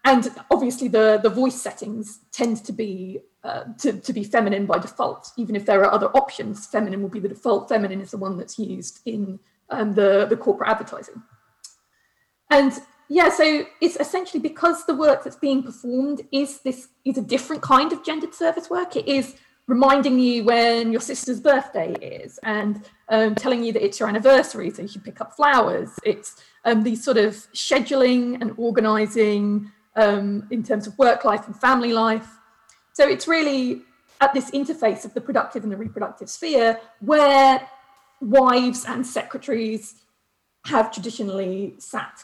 and 0.06 0.30
obviously 0.52 0.90
the 0.90 1.20
the 1.24 1.30
voice 1.30 1.60
settings 1.60 2.20
tend 2.32 2.64
to 2.66 2.74
be 2.74 3.22
uh, 3.44 3.64
to, 3.80 3.94
to 3.94 4.14
be 4.14 4.24
feminine 4.24 4.68
by 4.68 4.78
default. 4.78 5.32
Even 5.38 5.56
if 5.56 5.66
there 5.66 5.82
are 5.84 5.92
other 5.92 6.08
options, 6.10 6.68
feminine 6.68 7.02
will 7.02 7.10
be 7.10 7.22
the 7.22 7.30
default. 7.30 7.70
Feminine 7.70 8.02
is 8.02 8.12
the 8.12 8.18
one 8.18 8.38
that's 8.38 8.60
used 8.60 9.00
in 9.06 9.40
um, 9.70 9.96
the 9.96 10.28
the 10.30 10.38
corporate 10.38 10.70
advertising. 10.70 11.24
and 12.52 12.74
yeah, 13.10 13.30
so 13.30 13.66
it's 13.80 13.98
essentially 13.98 14.42
because 14.42 14.86
the 14.86 14.96
work 14.96 15.24
that's 15.24 15.36
being 15.36 15.62
performed 15.64 16.22
is 16.32 16.60
this 16.62 16.90
is 17.06 17.18
a 17.18 17.22
different 17.22 17.62
kind 17.62 17.94
of 17.94 18.04
gendered 18.04 18.34
service 18.34 18.70
work. 18.70 18.96
It 18.96 19.08
is 19.08 19.36
reminding 19.68 20.20
you 20.20 20.44
when 20.44 20.92
your 20.92 21.02
sister's 21.02 21.40
birthday 21.40 21.94
is 21.94 22.40
and 22.44 22.90
um, 23.10 23.36
telling 23.36 23.64
you 23.64 23.72
that 23.74 23.84
it's 23.84 24.00
your 24.00 24.10
anniversary, 24.10 24.70
so 24.70 24.82
you 24.82 24.88
should 24.88 25.04
pick 25.04 25.22
up 25.22 25.34
flowers. 25.34 25.92
It's 26.04 26.42
um, 26.66 26.84
these 26.84 27.04
sort 27.04 27.18
of 27.18 27.34
scheduling 27.54 28.42
and 28.42 28.54
organizing 28.58 29.72
um, 29.96 30.48
in 30.52 30.64
terms 30.64 30.88
of 30.88 30.98
work 30.98 31.24
life 31.24 31.46
and 31.48 31.56
family 31.56 31.94
life. 31.94 32.28
So 32.94 33.08
it's 33.08 33.28
really 33.28 33.84
at 34.22 34.34
this 34.34 34.52
interface 34.52 35.06
of 35.06 35.14
the 35.14 35.22
productive 35.22 35.64
and 35.64 35.72
the 35.72 35.78
reproductive 35.78 36.30
sphere 36.30 36.80
where 37.00 37.68
wives 38.22 38.86
and 38.86 39.06
secretaries 39.06 39.96
have 40.66 40.92
traditionally 40.92 41.76
sat. 41.78 42.24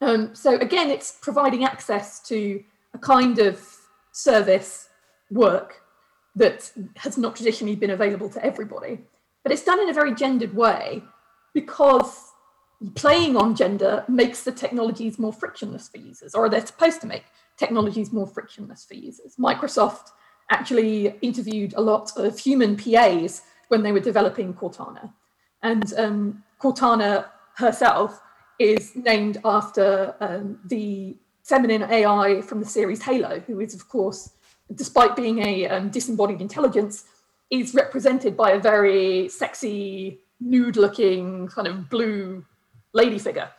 Um, 0.00 0.34
so 0.34 0.56
again, 0.56 0.90
it's 0.90 1.16
providing 1.22 1.64
access 1.64 2.20
to 2.28 2.62
a 2.92 2.98
kind 2.98 3.38
of 3.38 3.66
service 4.12 4.88
work 5.30 5.82
that 6.36 6.70
has 6.96 7.18
not 7.18 7.34
traditionally 7.34 7.74
been 7.74 7.90
available 7.90 8.28
to 8.30 8.44
everybody. 8.44 9.00
But 9.42 9.52
it's 9.52 9.64
done 9.64 9.80
in 9.80 9.88
a 9.88 9.94
very 9.94 10.14
gendered 10.14 10.54
way 10.54 11.02
because 11.54 12.32
playing 12.94 13.36
on 13.36 13.54
gender 13.54 14.04
makes 14.06 14.42
the 14.44 14.52
technologies 14.52 15.18
more 15.18 15.32
frictionless 15.32 15.88
for 15.88 15.98
users, 15.98 16.34
or 16.34 16.48
they're 16.48 16.64
supposed 16.64 17.00
to 17.00 17.06
make 17.06 17.24
technologies 17.56 18.12
more 18.12 18.26
frictionless 18.26 18.84
for 18.84 18.94
users. 18.94 19.36
Microsoft 19.36 20.10
actually 20.50 21.16
interviewed 21.22 21.74
a 21.74 21.80
lot 21.80 22.12
of 22.16 22.38
human 22.38 22.76
PAs 22.76 23.42
when 23.68 23.82
they 23.82 23.92
were 23.92 24.00
developing 24.00 24.52
Cortana. 24.52 25.12
And 25.62 25.92
um, 25.96 26.44
Cortana 26.60 27.26
herself 27.56 28.20
is 28.58 28.94
named 28.94 29.38
after 29.44 30.14
um, 30.20 30.58
the 30.66 31.16
feminine 31.44 31.82
AI 31.82 32.42
from 32.42 32.60
the 32.60 32.66
series 32.66 33.02
Halo, 33.02 33.40
who 33.40 33.60
is, 33.60 33.74
of 33.74 33.88
course, 33.88 34.30
despite 34.74 35.16
being 35.16 35.38
a 35.40 35.68
um, 35.68 35.90
disembodied 35.90 36.40
intelligence, 36.40 37.04
is 37.50 37.74
represented 37.74 38.36
by 38.36 38.52
a 38.52 38.58
very 38.58 39.28
sexy, 39.28 40.20
nude 40.40 40.76
looking, 40.76 41.46
kind 41.48 41.68
of 41.68 41.88
blue 41.88 42.44
lady 42.92 43.18
figure. 43.18 43.50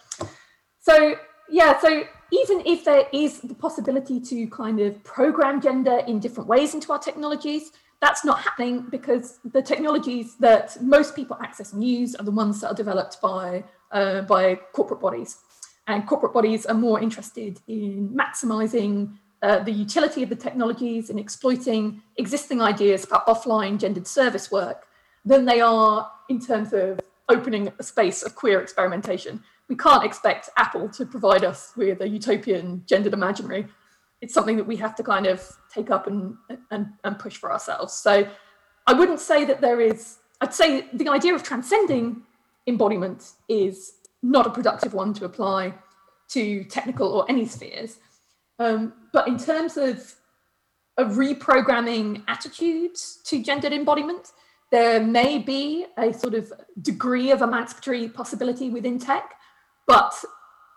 So, 0.80 1.16
yeah, 1.50 1.80
so 1.80 2.04
even 2.32 2.62
if 2.66 2.84
there 2.84 3.08
is 3.14 3.40
the 3.40 3.56
possibility 3.56 4.20
to 4.20 4.48
kind 4.48 4.80
of 4.80 5.02
program 5.04 5.62
gender 5.62 6.00
in 6.08 6.20
different 6.20 6.50
ways 6.50 6.74
into 6.74 6.92
our 6.92 7.00
technologies, 7.00 7.72
that's 8.02 8.24
not 8.24 8.40
happening 8.40 8.86
because 8.90 9.40
the 9.44 9.62
technologies 9.62 10.36
that 10.38 10.78
most 10.82 11.16
people 11.16 11.38
access 11.42 11.74
and 11.74 11.84
use 11.84 12.16
are 12.16 12.24
the 12.24 12.32
ones 12.32 12.62
that 12.62 12.68
are 12.68 12.76
developed 12.76 13.22
by, 13.22 13.64
uh, 13.92 14.22
by 14.22 14.56
corporate 14.74 15.00
bodies. 15.00 15.38
And 15.88 16.06
corporate 16.06 16.34
bodies 16.34 16.66
are 16.66 16.76
more 16.76 17.00
interested 17.00 17.62
in 17.68 18.10
maximizing 18.10 19.18
uh, 19.42 19.60
the 19.60 19.72
utility 19.72 20.24
of 20.24 20.30
the 20.30 20.36
technologies 20.36 21.10
in 21.10 21.20
exploiting 21.20 22.02
existing 22.18 22.62
ideas 22.62 23.04
about 23.04 23.28
offline 23.28 23.78
gendered 23.78 24.08
service 24.08 24.52
work 24.52 24.88
than 25.26 25.46
they 25.46 25.62
are 25.62 26.12
in 26.30 26.40
terms 26.40 26.74
of 26.74 27.00
opening 27.30 27.72
a 27.80 27.84
space 27.84 28.24
of 28.24 28.36
queer 28.36 28.62
experimentation. 28.62 29.44
We 29.68 29.76
can't 29.76 30.04
expect 30.04 30.50
Apple 30.58 30.90
to 30.90 31.06
provide 31.06 31.44
us 31.44 31.74
with 31.76 32.02
a 32.02 32.08
utopian 32.08 32.84
gendered 32.86 33.14
imaginary. 33.14 33.68
It's 34.22 34.34
something 34.34 34.58
that 34.58 34.64
we 34.66 34.78
have 34.78 34.96
to 34.96 35.04
kind 35.04 35.28
of 35.28 35.46
take 35.72 35.92
up 35.92 36.08
and, 36.08 36.36
and, 36.72 36.88
and 37.04 37.20
push 37.20 37.38
for 37.38 37.52
ourselves. 37.52 37.94
So 37.94 38.28
I 38.88 38.94
wouldn't 38.94 39.20
say 39.20 39.44
that 39.46 39.62
there 39.62 39.82
is, 39.82 40.18
I'd 40.42 40.54
say 40.54 40.88
the 40.94 41.10
idea 41.10 41.36
of 41.36 41.44
transcending 41.44 42.24
embodiment 42.66 43.34
is 43.50 43.94
not 44.24 44.48
a 44.48 44.50
productive 44.50 44.94
one 44.94 45.14
to 45.16 45.26
apply 45.26 45.74
to 46.30 46.64
technical 46.66 47.10
or 47.10 47.26
any 47.30 47.46
spheres. 47.46 48.00
Um, 48.60 48.94
but 49.14 49.28
in 49.28 49.38
terms 49.38 49.78
of, 49.78 50.16
reprogramming 51.00 52.24
attitudes 52.28 53.20
to 53.24 53.44
gendered 53.44 53.72
embodiment, 53.72 54.32
there 54.72 55.00
may 55.00 55.38
be 55.38 55.86
a 55.96 56.12
sort 56.12 56.34
of 56.34 56.52
degree 56.82 57.30
of 57.30 57.44
emancipatory 57.44 58.10
possibility 58.10 58.72
within 58.72 58.98
tech, 58.98 59.36
but 59.86 60.14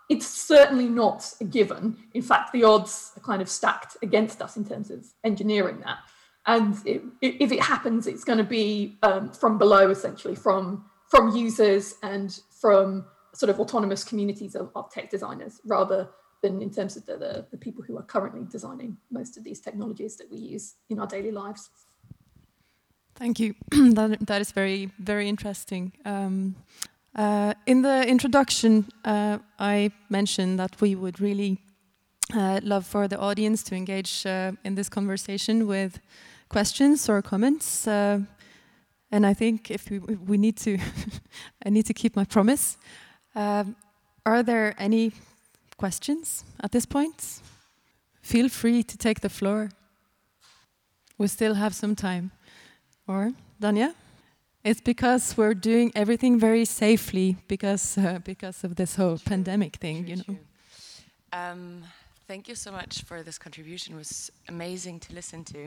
it's 0.09 0.27
certainly 0.27 0.87
not 0.87 1.33
a 1.41 1.43
given. 1.43 1.97
In 2.13 2.21
fact, 2.21 2.53
the 2.53 2.63
odds 2.63 3.13
are 3.17 3.21
kind 3.21 3.41
of 3.41 3.49
stacked 3.49 3.97
against 4.03 4.41
us 4.41 4.57
in 4.57 4.65
terms 4.65 4.91
of 4.91 5.05
engineering 5.23 5.79
that. 5.85 5.97
And 6.45 6.75
it, 6.85 7.01
if 7.21 7.51
it 7.51 7.61
happens, 7.61 8.07
it's 8.07 8.23
going 8.23 8.37
to 8.37 8.43
be 8.43 8.97
um, 9.03 9.31
from 9.31 9.57
below, 9.57 9.89
essentially, 9.89 10.35
from, 10.35 10.85
from 11.09 11.35
users 11.35 11.95
and 12.03 12.39
from 12.59 13.05
sort 13.33 13.49
of 13.49 13.59
autonomous 13.59 14.03
communities 14.03 14.53
of, 14.53 14.69
of 14.75 14.91
tech 14.91 15.09
designers, 15.09 15.61
rather 15.65 16.09
than 16.41 16.61
in 16.61 16.71
terms 16.71 16.97
of 16.97 17.05
the, 17.05 17.17
the, 17.17 17.45
the 17.51 17.57
people 17.57 17.83
who 17.83 17.97
are 17.97 18.03
currently 18.03 18.41
designing 18.49 18.97
most 19.09 19.37
of 19.37 19.43
these 19.43 19.59
technologies 19.59 20.15
that 20.17 20.29
we 20.31 20.37
use 20.37 20.75
in 20.89 20.99
our 20.99 21.07
daily 21.07 21.31
lives. 21.31 21.69
Thank 23.15 23.39
you. 23.39 23.55
that, 23.71 24.17
that 24.21 24.41
is 24.41 24.51
very, 24.51 24.89
very 24.97 25.29
interesting. 25.29 25.91
Um, 26.05 26.55
uh, 27.15 27.53
in 27.65 27.81
the 27.81 28.07
introduction, 28.07 28.85
uh, 29.05 29.37
I 29.59 29.91
mentioned 30.09 30.59
that 30.59 30.79
we 30.81 30.95
would 30.95 31.19
really 31.19 31.59
uh, 32.33 32.61
love 32.63 32.85
for 32.85 33.07
the 33.07 33.19
audience 33.19 33.63
to 33.63 33.75
engage 33.75 34.25
uh, 34.25 34.53
in 34.63 34.75
this 34.75 34.89
conversation 34.89 35.67
with 35.67 35.99
questions 36.49 37.09
or 37.09 37.21
comments. 37.21 37.87
Uh, 37.87 38.21
and 39.11 39.25
I 39.25 39.33
think 39.33 39.69
if 39.69 39.89
we, 39.89 39.99
we 39.99 40.37
need 40.37 40.55
to, 40.57 40.77
I 41.65 41.69
need 41.69 41.85
to 41.87 41.93
keep 41.93 42.15
my 42.15 42.23
promise. 42.23 42.77
Um, 43.35 43.75
are 44.25 44.41
there 44.43 44.73
any 44.77 45.11
questions 45.83 46.45
at 46.59 46.71
this 46.71 46.85
point? 46.85 47.41
Feel 48.21 48.49
free 48.49 48.83
to 48.83 48.95
take 48.97 49.19
the 49.21 49.29
floor. 49.29 49.69
We 51.17 51.27
still 51.27 51.55
have 51.55 51.73
some 51.73 51.95
time. 51.95 52.31
Or, 53.07 53.33
Danya? 53.59 53.93
It's 54.63 54.81
because 54.81 55.35
we're 55.37 55.59
doing 55.71 55.91
everything 55.95 56.39
very 56.39 56.65
safely 56.65 57.35
because, 57.47 57.97
uh, 57.97 58.19
because 58.23 58.63
of 58.63 58.75
this 58.75 58.95
whole 58.95 59.17
pandemic 59.17 59.77
thing, 59.77 60.07
you 60.07 60.17
know. 60.17 60.35
Um, 61.33 61.83
thank 62.27 62.47
you 62.47 62.55
so 62.55 62.71
much 62.71 63.03
for 63.07 63.23
this 63.23 63.39
contribution. 63.39 63.95
It 63.95 63.97
was 63.97 64.31
amazing 64.47 64.99
to 65.05 65.13
listen 65.13 65.43
to. 65.45 65.61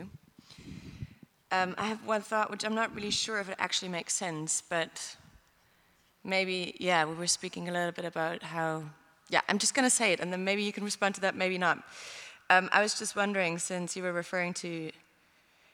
Um, 1.51 1.75
I 1.77 1.87
have 1.87 2.01
one 2.07 2.21
thought, 2.21 2.49
which 2.51 2.63
I'm 2.65 2.75
not 2.75 2.89
really 2.95 3.11
sure 3.11 3.37
if 3.39 3.49
it 3.49 3.57
actually 3.59 3.91
makes 3.91 4.13
sense, 4.13 4.63
but 4.69 5.17
maybe, 6.23 6.57
yeah, 6.79 7.03
we 7.09 7.15
were 7.15 7.27
speaking 7.27 7.67
a 7.67 7.71
little 7.71 7.91
bit 7.91 8.05
about 8.05 8.43
how 8.43 8.83
yeah, 9.29 9.41
I'm 9.49 9.57
just 9.57 9.73
going 9.73 9.85
to 9.85 9.89
say 9.89 10.13
it, 10.13 10.19
and 10.19 10.31
then 10.31 10.43
maybe 10.43 10.63
you 10.63 10.71
can 10.71 10.83
respond 10.83 11.15
to 11.15 11.21
that, 11.21 11.35
maybe 11.35 11.57
not. 11.57 11.79
Um, 12.49 12.69
I 12.71 12.81
was 12.81 12.97
just 12.97 13.15
wondering, 13.15 13.57
since 13.57 13.95
you 13.95 14.03
were 14.03 14.13
referring 14.13 14.53
to 14.55 14.91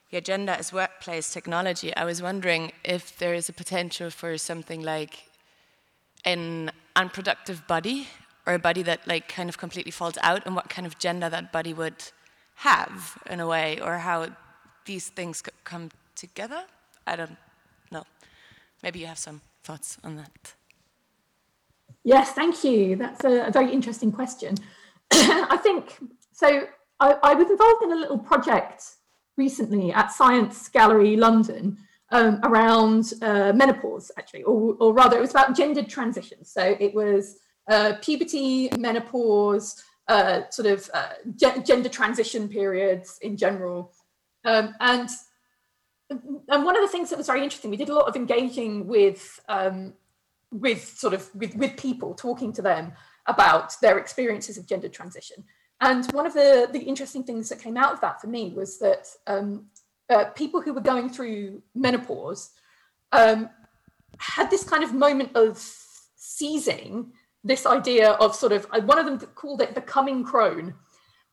the 0.10 0.17
agenda 0.17 0.58
as 0.58 0.72
workplace 0.72 1.34
technology, 1.34 1.96
I 1.96 2.05
was 2.05 2.22
wondering 2.22 2.72
if 2.84 3.17
there 3.17 3.34
is 3.34 3.50
a 3.50 3.53
potential 3.53 4.10
for 4.10 4.38
something 4.38 4.81
like 4.81 5.29
an 6.24 6.72
unproductive 6.96 7.67
body, 7.67 8.08
or 8.48 8.53
a 8.53 8.60
body 8.60 8.84
that 8.84 9.08
like 9.08 9.27
kind 9.27 9.50
of 9.50 9.58
completely 9.58 9.91
falls 9.91 10.17
out, 10.22 10.46
and 10.46 10.55
what 10.55 10.70
kind 10.70 10.88
of 10.88 10.98
gender 10.98 11.29
that 11.29 11.51
body 11.51 11.74
would 11.74 12.12
have 12.55 13.17
in 13.29 13.39
a 13.39 13.48
way, 13.48 13.79
or 13.81 13.98
how 13.98 14.27
these 14.86 15.10
things 15.10 15.41
could 15.41 15.63
come 15.63 15.89
together. 16.15 16.63
I 17.05 17.15
don't 17.15 17.38
know. 17.91 18.03
Maybe 18.81 19.00
you 19.00 19.08
have 19.08 19.20
some 19.20 19.41
thoughts 19.63 19.98
on 20.03 20.15
that. 20.17 20.53
Yes, 22.03 22.31
thank 22.31 22.63
you. 22.63 22.96
That's 22.96 23.24
a, 23.24 23.48
a 23.48 23.51
very 23.51 23.72
interesting 23.72 24.12
question. 24.12 24.55
I 25.12 25.58
think 25.62 25.98
so. 26.31 26.67
I, 27.00 27.15
I, 27.24 27.34
was 27.34 27.50
involved 27.50 27.84
in 27.84 27.91
a 27.91 27.96
little 27.96 28.17
project 28.17 28.84
recently 29.38 29.91
at 29.91 30.12
Science 30.12 30.67
Gallery 30.70 31.15
London 31.15 31.77
um, 32.12 32.39
around 32.43 33.13
uh, 33.22 33.53
menopause, 33.53 34.12
actually, 34.17 34.43
or, 34.43 34.75
or, 34.79 34.93
rather, 34.93 35.17
it 35.17 35.22
was 35.22 35.31
about 35.31 35.55
gendered 35.55 35.89
transitions. 35.89 36.51
So 36.51 36.75
it 36.79 36.93
was 36.93 37.38
uh, 37.70 37.93
puberty, 38.01 38.70
menopause, 38.77 39.84
uh, 40.08 40.41
sort 40.50 40.67
of 40.67 40.89
uh, 40.93 41.13
ge- 41.36 41.65
gender 41.65 41.89
transition 41.89 42.50
periods 42.50 43.17
in 43.22 43.38
general. 43.38 43.93
Um, 44.43 44.75
and 44.79 45.10
and 46.50 46.65
one 46.65 46.75
of 46.75 46.81
the 46.81 46.89
things 46.89 47.10
that 47.10 47.17
was 47.17 47.27
very 47.27 47.41
interesting, 47.41 47.72
we 47.72 47.77
did 47.77 47.88
a 47.88 47.93
lot 47.93 48.10
of 48.10 48.17
engaging 48.17 48.86
with 48.86 49.39
um, 49.48 49.93
with 50.51 50.98
sort 50.98 51.13
of 51.13 51.34
with, 51.36 51.55
with 51.55 51.77
people 51.77 52.13
talking 52.13 52.53
to 52.53 52.62
them 52.62 52.93
about 53.27 53.74
their 53.81 53.98
experiences 53.98 54.58
of 54.58 54.67
gender 54.67 54.89
transition. 54.89 55.43
And 55.79 56.05
one 56.12 56.25
of 56.25 56.34
the 56.34 56.70
the 56.72 56.79
interesting 56.79 57.24
things 57.24 57.50
that 57.50 57.62
came 57.62 57.77
out 57.77 57.93
of 57.93 58.01
that 58.01 58.22
for 58.22 58.27
me 58.27 58.53
was 58.55 58.77
that 58.79 59.08
um, 59.27 59.65
uh, 60.10 60.25
people 60.36 60.62
who 60.62 60.74
were 60.74 60.81
going 60.81 61.10
through 61.10 61.62
menopause 61.74 62.51
um, 63.12 63.50
had 64.17 64.50
this 64.50 64.63
kind 64.63 64.84
of 64.84 64.93
moment 64.93 65.36
of 65.36 65.58
seizing 66.15 67.12
this 67.43 67.65
idea 67.65 68.12
of 68.12 68.36
sort 68.36 68.51
of 68.51 68.65
one 68.86 69.00
of 69.00 69.05
them 69.05 69.17
called 69.36 69.62
it 69.62 69.74
becoming 69.74 70.24
crone 70.24 70.74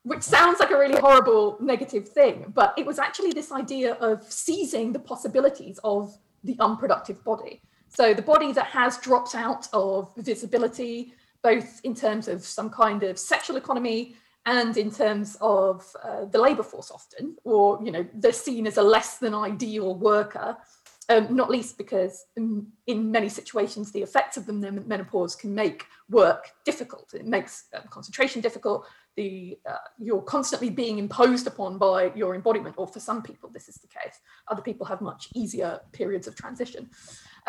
which 0.05 0.23
sounds 0.23 0.59
like 0.59 0.71
a 0.71 0.79
really 0.79 0.99
horrible 0.99 1.59
negative 1.61 2.09
thing 2.09 2.51
but 2.55 2.73
it 2.79 2.87
was 2.87 2.99
actually 2.99 3.33
this 3.33 3.53
idea 3.53 3.95
of 3.95 4.23
seizing 4.33 4.93
the 4.93 4.99
possibilities 4.99 5.79
of 5.85 6.17
the 6.45 6.57
unproductive 6.61 7.23
body 7.25 7.61
so 7.88 8.14
the 8.14 8.23
body 8.23 8.52
that 8.52 8.66
has 8.66 8.99
dropped 8.99 9.35
out 9.35 9.68
of 9.73 10.11
visibility, 10.16 11.14
both 11.42 11.80
in 11.85 11.95
terms 11.95 12.28
of 12.28 12.45
some 12.45 12.71
kind 12.71 13.02
of 13.02 13.18
sexual 13.18 13.57
economy 13.57 14.16
and 14.47 14.76
in 14.76 14.90
terms 14.90 15.37
of 15.40 15.85
uh, 16.02 16.25
the 16.26 16.40
labour 16.40 16.62
force 16.62 16.90
often, 16.90 17.37
or 17.45 17.78
you 17.83 17.90
know, 17.90 18.07
they're 18.14 18.33
seen 18.33 18.66
as 18.66 18.78
a 18.78 18.83
less 18.83 19.18
than 19.18 19.35
ideal 19.35 19.95
worker, 19.95 20.57
um, 21.11 21.35
not 21.35 21.50
least 21.50 21.78
because 21.78 22.25
in, 22.37 22.66
in, 22.87 23.11
many 23.11 23.28
situations 23.28 23.92
the 23.92 24.02
effects 24.02 24.37
of 24.37 24.47
the 24.47 24.52
menopause 24.52 25.35
can 25.35 25.54
make 25.54 25.85
work 26.11 26.50
difficult. 26.64 27.12
It 27.14 27.26
makes 27.26 27.64
um, 27.75 27.85
concentration 27.90 28.40
difficult. 28.40 28.87
The 29.16 29.59
uh, 29.68 29.76
you're 29.99 30.23
constantly 30.23 30.71
being 30.71 30.99
imposed 30.99 31.47
upon 31.47 31.78
by 31.78 32.12
your 32.14 32.35
embodiment, 32.35 32.75
or 32.78 32.87
for 32.87 33.00
some 33.00 33.23
people 33.23 33.50
this 33.50 33.68
is 33.68 33.76
the 33.76 33.88
case. 33.88 34.18
Other 34.49 34.62
people 34.62 34.87
have 34.87 35.00
much 35.00 35.28
easier 35.35 35.80
periods 35.92 36.26
of 36.26 36.37
transition. 36.37 36.90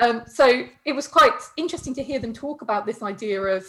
Um, 0.01 0.23
so 0.27 0.65
it 0.85 0.93
was 0.93 1.07
quite 1.07 1.37
interesting 1.57 1.93
to 1.95 2.03
hear 2.03 2.19
them 2.19 2.33
talk 2.33 2.61
about 2.61 2.85
this 2.85 3.03
idea 3.03 3.41
of 3.41 3.65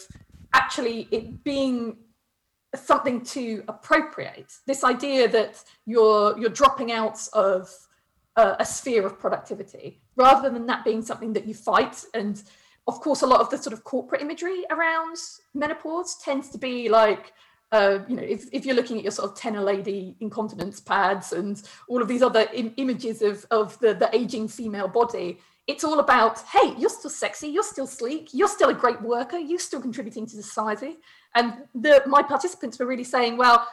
actually 0.53 1.09
it 1.11 1.43
being 1.45 1.97
something 2.75 3.23
to 3.23 3.65
appropriate. 3.69 4.53
This 4.67 4.85
idea 4.85 5.29
that 5.29 5.63
you're 5.87 6.39
you're 6.39 6.51
dropping 6.51 6.93
out 6.93 7.21
of 7.33 7.69
a, 8.37 8.57
a, 8.61 8.65
sphere 8.65 9.05
of 9.05 9.19
productivity 9.19 10.01
rather 10.17 10.49
than 10.51 10.67
that 10.67 10.85
being 10.85 11.03
something 11.03 11.33
that 11.33 11.47
you 11.47 11.55
fight. 11.55 12.05
And 12.15 12.41
of 12.87 13.01
course 13.01 13.23
a 13.23 13.27
lot 13.27 13.41
of 13.41 13.51
the 13.51 13.59
sort 13.59 13.73
of 13.73 13.83
corporate 13.83 14.23
imagery 14.23 14.65
around 14.71 15.17
menopause 15.53 16.17
tends 16.23 16.49
to 16.51 16.59
be 16.59 16.89
like 16.89 17.33
uh, 17.73 18.01
you 18.09 18.17
know, 18.17 18.23
if, 18.23 18.47
if 18.53 18.67
you're 18.67 18.75
looking 18.75 18.99
at 18.99 19.05
your 19.05 19.13
sort 19.13 19.31
of 19.31 19.37
TENA 19.37 19.63
Lady 19.63 20.17
incontinence 20.19 20.81
pads 20.81 21.33
and 21.33 21.63
all 21.89 22.03
of 22.03 22.09
these 22.09 22.23
other 22.23 22.49
Im- 22.53 22.75
images 22.77 23.23
of, 23.23 23.47
of 23.53 23.79
the, 23.79 23.95
the 23.95 24.13
aging 24.15 24.49
female 24.49 24.89
body, 24.89 25.39
it's 25.71 25.85
all 25.85 26.01
about, 26.01 26.41
hey, 26.41 26.75
you're 26.77 26.91
still 26.91 27.11
sexy, 27.11 27.49
you're 27.49 27.63
still 27.63 27.87
sleek, 27.87 28.31
you're 28.33 28.49
still 28.49 28.71
a 28.71 28.75
great 28.75 29.01
worker, 29.01 29.39
you're 29.39 29.59
still 29.59 29.81
contributing 29.81 30.27
to 30.27 30.43
society. 30.43 30.99
And 31.35 31.55
the, 31.75 32.03
my 32.07 32.23
participants 32.23 32.79
were 32.79 32.87
really 32.87 33.05
saying, 33.05 33.37
well, 33.37 33.67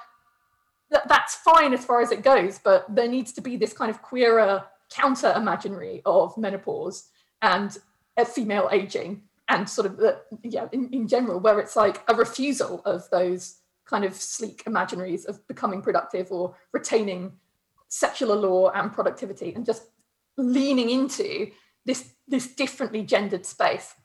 th- 0.91 1.03
that's 1.07 1.35
fine 1.35 1.73
as 1.73 1.83
far 1.83 2.01
as 2.01 2.11
it 2.11 2.21
goes, 2.23 2.59
but 2.59 2.85
there 2.93 3.07
needs 3.07 3.31
to 3.33 3.41
be 3.41 3.57
this 3.57 3.73
kind 3.73 3.89
of 3.89 4.01
queerer 4.01 4.63
counter 4.89 5.33
imaginary 5.35 6.01
of 6.05 6.37
menopause 6.37 7.09
and 7.41 7.77
uh, 8.15 8.23
female 8.23 8.69
aging 8.71 9.21
and 9.49 9.67
sort 9.67 9.85
of 9.87 9.97
the, 9.97 10.19
yeah 10.43 10.67
in, 10.71 10.89
in 10.91 11.07
general 11.07 11.39
where 11.39 11.59
it's 11.59 11.75
like 11.75 12.01
a 12.07 12.15
refusal 12.15 12.81
of 12.85 13.09
those 13.11 13.57
kind 13.85 14.05
of 14.05 14.13
sleek 14.15 14.63
imaginaries 14.65 15.25
of 15.25 15.45
becoming 15.47 15.81
productive 15.81 16.31
or 16.31 16.55
retaining 16.71 17.31
sexual 17.89 18.35
law 18.35 18.69
and 18.71 18.93
productivity 18.93 19.53
and 19.53 19.65
just 19.65 19.83
leaning 20.37 20.89
into 20.89 21.49
this 21.87 22.01
this 22.27 22.45
differently 22.55 23.01
gendered 23.03 23.45
space 23.45 23.95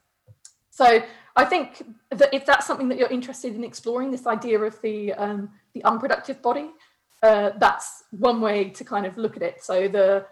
so 0.72 1.02
I 1.36 1.44
think 1.44 1.82
that 2.10 2.32
if 2.32 2.46
that's 2.46 2.66
something 2.66 2.88
that 2.88 2.98
you're 2.98 3.10
interested 3.10 3.54
in 3.54 3.62
exploring, 3.62 4.10
this 4.10 4.26
idea 4.26 4.58
of 4.58 4.80
the 4.80 5.12
um, 5.12 5.50
the 5.74 5.84
unproductive 5.84 6.40
body, 6.40 6.70
uh, 7.22 7.50
that's 7.58 8.04
one 8.10 8.40
way 8.40 8.70
to 8.70 8.82
kind 8.82 9.04
of 9.04 9.18
look 9.18 9.36
at 9.36 9.42
it. 9.42 9.62
So 9.62 9.86
the 9.86 10.26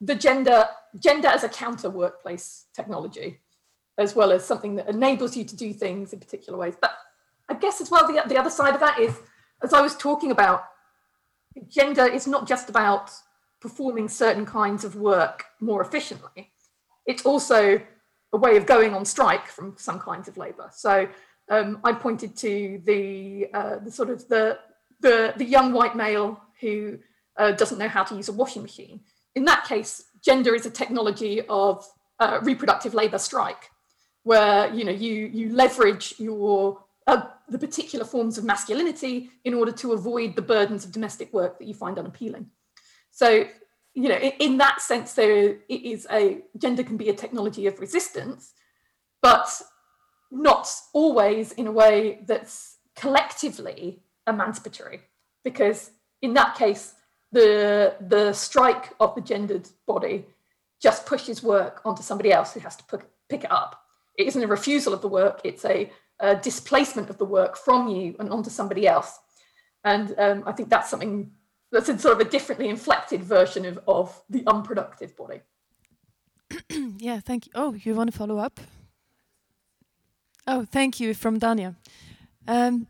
the 0.00 0.16
gender 0.16 0.66
gender 0.98 1.28
as 1.28 1.44
a 1.44 1.48
counter 1.48 1.90
workplace 1.90 2.66
technology, 2.74 3.38
as 3.96 4.16
well 4.16 4.32
as 4.32 4.44
something 4.44 4.74
that 4.74 4.88
enables 4.88 5.36
you 5.36 5.44
to 5.44 5.56
do 5.56 5.72
things 5.72 6.12
in 6.12 6.18
particular 6.18 6.58
ways. 6.58 6.74
But 6.80 6.90
I 7.48 7.54
guess 7.54 7.80
as 7.80 7.88
well 7.88 8.04
the 8.04 8.20
the 8.26 8.36
other 8.36 8.50
side 8.50 8.74
of 8.74 8.80
that 8.80 8.98
is, 8.98 9.16
as 9.62 9.72
I 9.72 9.80
was 9.80 9.94
talking 9.94 10.32
about, 10.32 10.64
gender 11.68 12.06
is 12.06 12.26
not 12.26 12.48
just 12.48 12.68
about 12.68 13.12
performing 13.60 14.08
certain 14.08 14.44
kinds 14.44 14.84
of 14.84 14.96
work 14.96 15.44
more 15.60 15.80
efficiently. 15.80 16.50
It's 17.06 17.24
also 17.24 17.80
a 18.32 18.36
way 18.36 18.56
of 18.56 18.66
going 18.66 18.94
on 18.94 19.04
strike 19.04 19.46
from 19.46 19.74
some 19.76 19.98
kinds 19.98 20.28
of 20.28 20.36
labour. 20.36 20.70
So 20.72 21.08
um, 21.50 21.80
I 21.84 21.92
pointed 21.92 22.36
to 22.38 22.80
the, 22.84 23.48
uh, 23.54 23.76
the 23.84 23.90
sort 23.90 24.10
of 24.10 24.26
the, 24.28 24.58
the, 25.00 25.34
the 25.36 25.44
young 25.44 25.72
white 25.72 25.96
male 25.96 26.40
who 26.60 26.98
uh, 27.36 27.52
doesn't 27.52 27.78
know 27.78 27.88
how 27.88 28.04
to 28.04 28.14
use 28.14 28.28
a 28.28 28.32
washing 28.32 28.62
machine. 28.62 29.00
In 29.34 29.44
that 29.44 29.64
case, 29.64 30.04
gender 30.24 30.54
is 30.54 30.66
a 30.66 30.70
technology 30.70 31.42
of 31.48 31.86
uh, 32.20 32.40
reproductive 32.42 32.94
labour 32.94 33.18
strike, 33.18 33.70
where 34.22 34.72
you 34.72 34.84
know 34.84 34.92
you 34.92 35.26
you 35.26 35.52
leverage 35.52 36.14
your 36.18 36.82
uh, 37.06 37.22
the 37.48 37.58
particular 37.58 38.04
forms 38.04 38.38
of 38.38 38.44
masculinity 38.44 39.30
in 39.44 39.52
order 39.52 39.72
to 39.72 39.92
avoid 39.92 40.36
the 40.36 40.42
burdens 40.42 40.84
of 40.84 40.92
domestic 40.92 41.32
work 41.32 41.58
that 41.58 41.66
you 41.66 41.74
find 41.74 41.98
unappealing. 41.98 42.48
So 43.10 43.46
you 43.94 44.08
know, 44.08 44.16
in, 44.16 44.56
that 44.58 44.80
sense, 44.80 45.14
there 45.14 45.56
it 45.68 45.82
is 45.82 46.06
a 46.10 46.42
gender 46.58 46.82
can 46.82 46.96
be 46.96 47.08
a 47.08 47.14
technology 47.14 47.66
of 47.66 47.78
resistance, 47.78 48.52
but 49.22 49.48
not 50.32 50.68
always 50.92 51.52
in 51.52 51.68
a 51.68 51.72
way 51.72 52.20
that's 52.26 52.78
collectively 52.96 54.02
emancipatory, 54.26 55.02
because 55.44 55.92
in 56.22 56.34
that 56.34 56.56
case, 56.56 56.94
the 57.30 57.94
the 58.00 58.32
strike 58.32 58.92
of 58.98 59.14
the 59.14 59.20
gendered 59.20 59.68
body 59.86 60.26
just 60.82 61.06
pushes 61.06 61.42
work 61.42 61.80
onto 61.84 62.02
somebody 62.02 62.32
else 62.32 62.52
who 62.52 62.60
has 62.60 62.76
to 62.76 62.84
put, 62.84 63.02
pick 63.28 63.44
it 63.44 63.50
up. 63.50 63.80
It 64.18 64.26
isn't 64.26 64.42
a 64.42 64.46
refusal 64.48 64.92
of 64.92 65.02
the 65.02 65.08
work; 65.08 65.40
it's 65.44 65.64
a, 65.64 65.90
a 66.18 66.34
displacement 66.34 67.10
of 67.10 67.18
the 67.18 67.24
work 67.24 67.56
from 67.56 67.88
you 67.88 68.16
and 68.18 68.28
onto 68.30 68.50
somebody 68.50 68.88
else. 68.88 69.20
And 69.84 70.14
um, 70.18 70.42
I 70.46 70.52
think 70.52 70.68
that's 70.68 70.90
something 70.90 71.30
that's 71.74 71.88
a 71.88 71.98
sort 71.98 72.20
of 72.20 72.26
a 72.26 72.30
differently 72.30 72.68
inflected 72.68 73.24
version 73.24 73.66
of, 73.66 73.80
of 73.88 74.22
the 74.30 74.44
unproductive 74.46 75.16
body. 75.16 75.40
yeah, 76.98 77.18
thank 77.18 77.46
you. 77.46 77.52
Oh, 77.56 77.74
you 77.74 77.94
want 77.96 78.12
to 78.12 78.16
follow 78.16 78.38
up? 78.38 78.60
Oh, 80.46 80.64
thank 80.64 81.00
you 81.00 81.14
from 81.14 81.40
Dania. 81.40 81.74
Um, 82.46 82.86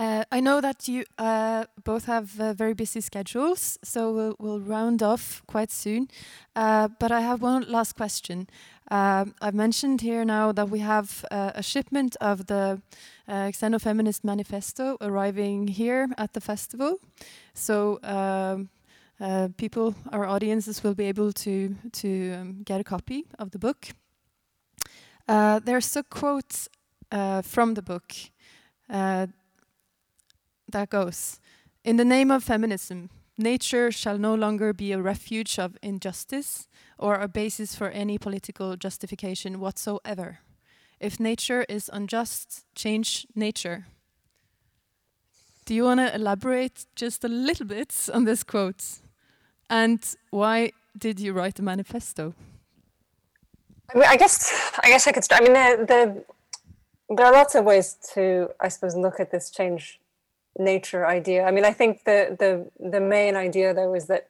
uh, 0.00 0.24
I 0.32 0.40
know 0.40 0.62
that 0.62 0.88
you 0.88 1.04
uh, 1.18 1.66
both 1.84 2.06
have 2.06 2.40
uh, 2.40 2.54
very 2.54 2.72
busy 2.72 3.02
schedules, 3.02 3.78
so 3.84 4.10
we'll, 4.10 4.36
we'll 4.38 4.60
round 4.60 5.02
off 5.02 5.42
quite 5.46 5.70
soon. 5.70 6.08
Uh, 6.56 6.88
but 6.98 7.12
I 7.12 7.20
have 7.20 7.42
one 7.42 7.70
last 7.70 7.96
question. 7.96 8.48
Um, 8.90 9.34
I've 9.42 9.54
mentioned 9.54 10.00
here 10.00 10.24
now 10.24 10.52
that 10.52 10.70
we 10.70 10.78
have 10.78 11.22
uh, 11.30 11.52
a 11.54 11.62
shipment 11.62 12.16
of 12.18 12.46
the 12.46 12.80
uh, 13.28 13.50
Xenofeminist 13.52 14.24
Manifesto 14.24 14.96
arriving 15.02 15.68
here 15.68 16.08
at 16.16 16.32
the 16.32 16.40
festival. 16.40 16.98
So 17.52 17.98
um, 18.02 18.70
people, 19.58 19.94
our 20.12 20.24
audiences, 20.24 20.82
will 20.82 20.94
be 20.94 21.04
able 21.04 21.30
to 21.32 21.76
to 21.92 22.32
um, 22.40 22.62
get 22.64 22.80
a 22.80 22.84
copy 22.84 23.26
of 23.38 23.50
the 23.50 23.58
book. 23.58 23.88
there's 25.28 25.94
a 25.94 26.02
quote 26.04 26.68
from 27.44 27.74
the 27.74 27.82
book 27.82 28.14
that 30.70 30.90
goes 30.90 31.40
In 31.84 31.96
the 31.96 32.04
name 32.04 32.30
of 32.30 32.44
feminism, 32.44 33.10
nature 33.38 33.90
shall 33.90 34.18
no 34.18 34.34
longer 34.34 34.72
be 34.72 34.92
a 34.92 35.00
refuge 35.00 35.58
of 35.58 35.76
injustice 35.82 36.68
or 36.98 37.14
a 37.14 37.28
basis 37.28 37.74
for 37.74 37.88
any 37.88 38.18
political 38.18 38.76
justification 38.76 39.60
whatsoever. 39.60 40.38
If 41.00 41.18
nature 41.18 41.64
is 41.68 41.90
unjust, 41.92 42.64
change 42.74 43.26
nature. 43.34 43.86
Do 45.64 45.74
you 45.74 45.84
want 45.84 46.00
to 46.00 46.14
elaborate 46.14 46.86
just 46.96 47.24
a 47.24 47.28
little 47.28 47.66
bit 47.66 47.94
on 48.12 48.24
this 48.24 48.42
quote? 48.42 48.84
And 49.70 50.04
why 50.30 50.72
did 50.98 51.20
you 51.20 51.32
write 51.32 51.54
the 51.54 51.62
manifesto? 51.62 52.34
I, 53.94 53.98
mean, 53.98 54.08
I 54.08 54.16
guess 54.16 54.52
I 54.82 54.88
guess 54.88 55.06
I 55.06 55.12
could 55.12 55.24
start. 55.24 55.42
I 55.42 55.44
mean, 55.44 55.54
the, 55.54 55.86
the 55.86 56.24
there 57.16 57.26
are 57.26 57.32
lots 57.32 57.54
of 57.54 57.64
ways 57.64 57.96
to, 58.14 58.50
I 58.60 58.68
suppose, 58.68 58.94
look 58.94 59.18
at 59.20 59.30
this 59.30 59.50
change 59.50 59.99
nature 60.58 61.06
idea. 61.06 61.44
I 61.44 61.50
mean, 61.50 61.64
I 61.64 61.72
think 61.72 62.04
the 62.04 62.36
the 62.38 62.88
the 62.90 63.00
main 63.00 63.36
idea 63.36 63.74
though 63.74 63.94
is 63.94 64.06
that 64.06 64.28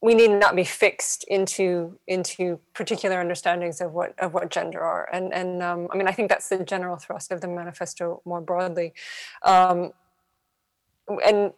we 0.00 0.14
need 0.14 0.32
not 0.32 0.56
be 0.56 0.64
fixed 0.64 1.24
into 1.28 1.98
into 2.08 2.58
particular 2.74 3.20
understandings 3.20 3.80
of 3.80 3.92
what 3.92 4.18
of 4.18 4.34
what 4.34 4.50
gender 4.50 4.80
are, 4.80 5.08
and 5.12 5.32
and 5.32 5.62
um, 5.62 5.88
I 5.92 5.96
mean, 5.96 6.08
I 6.08 6.12
think 6.12 6.28
that's 6.28 6.48
the 6.48 6.64
general 6.64 6.96
thrust 6.96 7.30
of 7.30 7.40
the 7.40 7.48
manifesto 7.48 8.20
more 8.24 8.40
broadly, 8.40 8.92
um, 9.42 9.92
and 11.24 11.52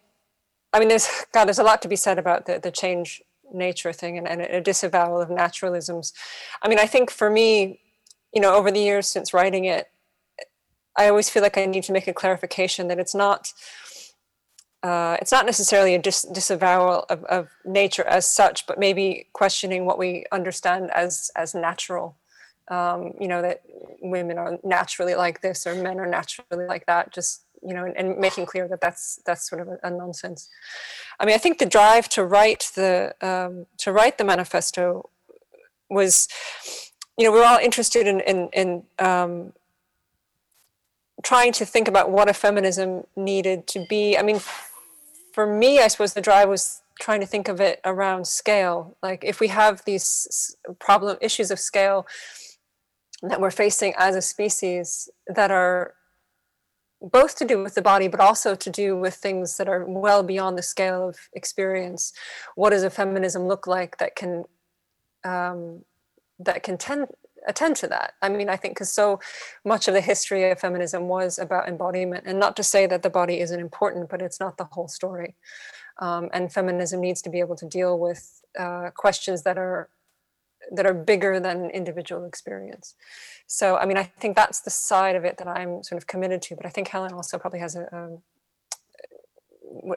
I 0.72 0.78
mean, 0.78 0.88
there's 0.88 1.08
God, 1.32 1.46
there's 1.46 1.58
a 1.58 1.64
lot 1.64 1.80
to 1.82 1.88
be 1.88 1.96
said 1.96 2.18
about 2.18 2.46
the 2.46 2.58
the 2.58 2.70
change 2.70 3.22
nature 3.52 3.92
thing 3.92 4.18
and, 4.18 4.28
and 4.28 4.40
a 4.40 4.60
disavowal 4.60 5.20
of 5.20 5.30
naturalisms. 5.30 6.12
I 6.62 6.68
mean, 6.68 6.78
I 6.78 6.86
think 6.86 7.10
for 7.10 7.30
me, 7.30 7.80
you 8.32 8.40
know, 8.40 8.54
over 8.54 8.70
the 8.70 8.80
years 8.80 9.06
since 9.06 9.32
writing 9.32 9.64
it, 9.64 9.88
I 10.96 11.08
always 11.08 11.28
feel 11.28 11.42
like 11.42 11.58
I 11.58 11.66
need 11.66 11.84
to 11.84 11.92
make 11.92 12.08
a 12.08 12.14
clarification 12.14 12.88
that 12.88 12.98
it's 12.98 13.14
not 13.14 13.52
uh, 14.82 15.16
it's 15.18 15.32
not 15.32 15.46
necessarily 15.46 15.94
a 15.94 15.98
dis- 15.98 16.26
disavowal 16.30 17.06
of, 17.08 17.24
of 17.24 17.48
nature 17.64 18.04
as 18.04 18.26
such, 18.26 18.66
but 18.66 18.78
maybe 18.78 19.28
questioning 19.32 19.86
what 19.86 19.98
we 19.98 20.26
understand 20.30 20.90
as 20.94 21.30
as 21.34 21.54
natural. 21.54 22.16
Um, 22.68 23.12
you 23.20 23.28
know 23.28 23.42
that 23.42 23.62
women 24.00 24.38
are 24.38 24.58
naturally 24.62 25.14
like 25.14 25.40
this 25.40 25.66
or 25.66 25.74
men 25.74 25.98
are 25.98 26.06
naturally 26.06 26.66
like 26.66 26.86
that. 26.86 27.12
Just 27.12 27.44
you 27.62 27.72
know, 27.72 27.84
and, 27.84 27.96
and 27.96 28.18
making 28.18 28.46
clear 28.46 28.68
that 28.68 28.80
that's 28.80 29.18
that's 29.24 29.48
sort 29.48 29.62
of 29.62 29.68
a, 29.68 29.78
a, 29.82 29.90
nonsense. 29.90 30.48
I 31.18 31.24
mean, 31.24 31.34
I 31.34 31.38
think 31.38 31.58
the 31.58 31.66
drive 31.66 32.08
to 32.10 32.24
write 32.24 32.70
the 32.74 33.14
um, 33.22 33.66
to 33.78 33.92
write 33.92 34.18
the 34.18 34.24
manifesto 34.24 35.08
was, 35.88 36.28
you 37.16 37.24
know, 37.24 37.32
we're 37.32 37.44
all 37.44 37.58
interested 37.58 38.06
in 38.06 38.20
in, 38.20 38.50
in 38.52 38.82
um, 38.98 39.54
trying 41.24 41.52
to 41.52 41.64
think 41.64 41.88
about 41.88 42.10
what 42.10 42.28
a 42.28 42.34
feminism 42.34 43.04
needed 43.16 43.66
to 43.68 43.84
be. 43.88 44.16
I 44.16 44.22
mean, 44.22 44.40
for 45.32 45.46
me, 45.46 45.80
I 45.80 45.88
suppose 45.88 46.14
the 46.14 46.20
drive 46.20 46.48
was 46.48 46.82
trying 47.00 47.20
to 47.20 47.26
think 47.26 47.48
of 47.48 47.60
it 47.60 47.80
around 47.84 48.26
scale. 48.26 48.96
Like 49.02 49.24
if 49.24 49.40
we 49.40 49.48
have 49.48 49.84
these 49.84 50.56
problem 50.78 51.16
issues 51.20 51.50
of 51.50 51.58
scale 51.58 52.06
that 53.22 53.40
we're 53.40 53.50
facing 53.50 53.94
as 53.96 54.14
a 54.14 54.22
species 54.22 55.08
that 55.26 55.50
are 55.50 55.94
both 57.00 57.36
to 57.36 57.44
do 57.44 57.62
with 57.62 57.74
the 57.74 57.82
body, 57.82 58.08
but 58.08 58.20
also 58.20 58.54
to 58.54 58.70
do 58.70 58.96
with 58.96 59.14
things 59.14 59.56
that 59.56 59.68
are 59.68 59.84
well 59.84 60.22
beyond 60.22 60.56
the 60.56 60.62
scale 60.62 61.08
of 61.08 61.16
experience. 61.32 62.12
What 62.54 62.70
does 62.70 62.82
a 62.82 62.90
feminism 62.90 63.46
look 63.46 63.66
like 63.66 63.98
that 63.98 64.16
can 64.16 64.44
um, 65.24 65.84
that 66.38 66.62
can 66.62 66.76
tend 66.76 67.06
attend 67.46 67.76
to 67.76 67.86
that. 67.88 68.14
I 68.22 68.28
mean, 68.28 68.48
I 68.48 68.56
think 68.56 68.74
because 68.74 68.92
so 68.92 69.20
much 69.64 69.88
of 69.88 69.94
the 69.94 70.00
history 70.00 70.50
of 70.50 70.58
feminism 70.58 71.08
was 71.08 71.38
about 71.38 71.68
embodiment, 71.68 72.24
and 72.26 72.38
not 72.38 72.56
to 72.56 72.62
say 72.62 72.86
that 72.86 73.02
the 73.02 73.10
body 73.10 73.40
isn't 73.40 73.60
important, 73.60 74.08
but 74.08 74.22
it's 74.22 74.40
not 74.40 74.56
the 74.56 74.64
whole 74.64 74.88
story. 74.88 75.34
Um, 75.98 76.28
and 76.32 76.52
feminism 76.52 77.00
needs 77.00 77.22
to 77.22 77.30
be 77.30 77.40
able 77.40 77.56
to 77.56 77.66
deal 77.66 77.98
with 77.98 78.42
uh, 78.58 78.90
questions 78.94 79.42
that 79.42 79.58
are 79.58 79.88
that 80.72 80.86
are 80.86 80.94
bigger 80.94 81.38
than 81.40 81.70
individual 81.70 82.24
experience. 82.24 82.94
So, 83.46 83.76
I 83.76 83.84
mean, 83.84 83.98
I 83.98 84.04
think 84.04 84.34
that's 84.34 84.60
the 84.60 84.70
side 84.70 85.14
of 85.14 85.24
it 85.24 85.36
that 85.38 85.46
I'm 85.46 85.82
sort 85.82 86.00
of 86.00 86.06
committed 86.06 86.40
to. 86.42 86.56
But 86.56 86.66
I 86.66 86.70
think 86.70 86.88
Helen 86.88 87.12
also 87.12 87.38
probably 87.38 87.60
has 87.60 87.76
a. 87.76 87.94
Um, 87.94 88.22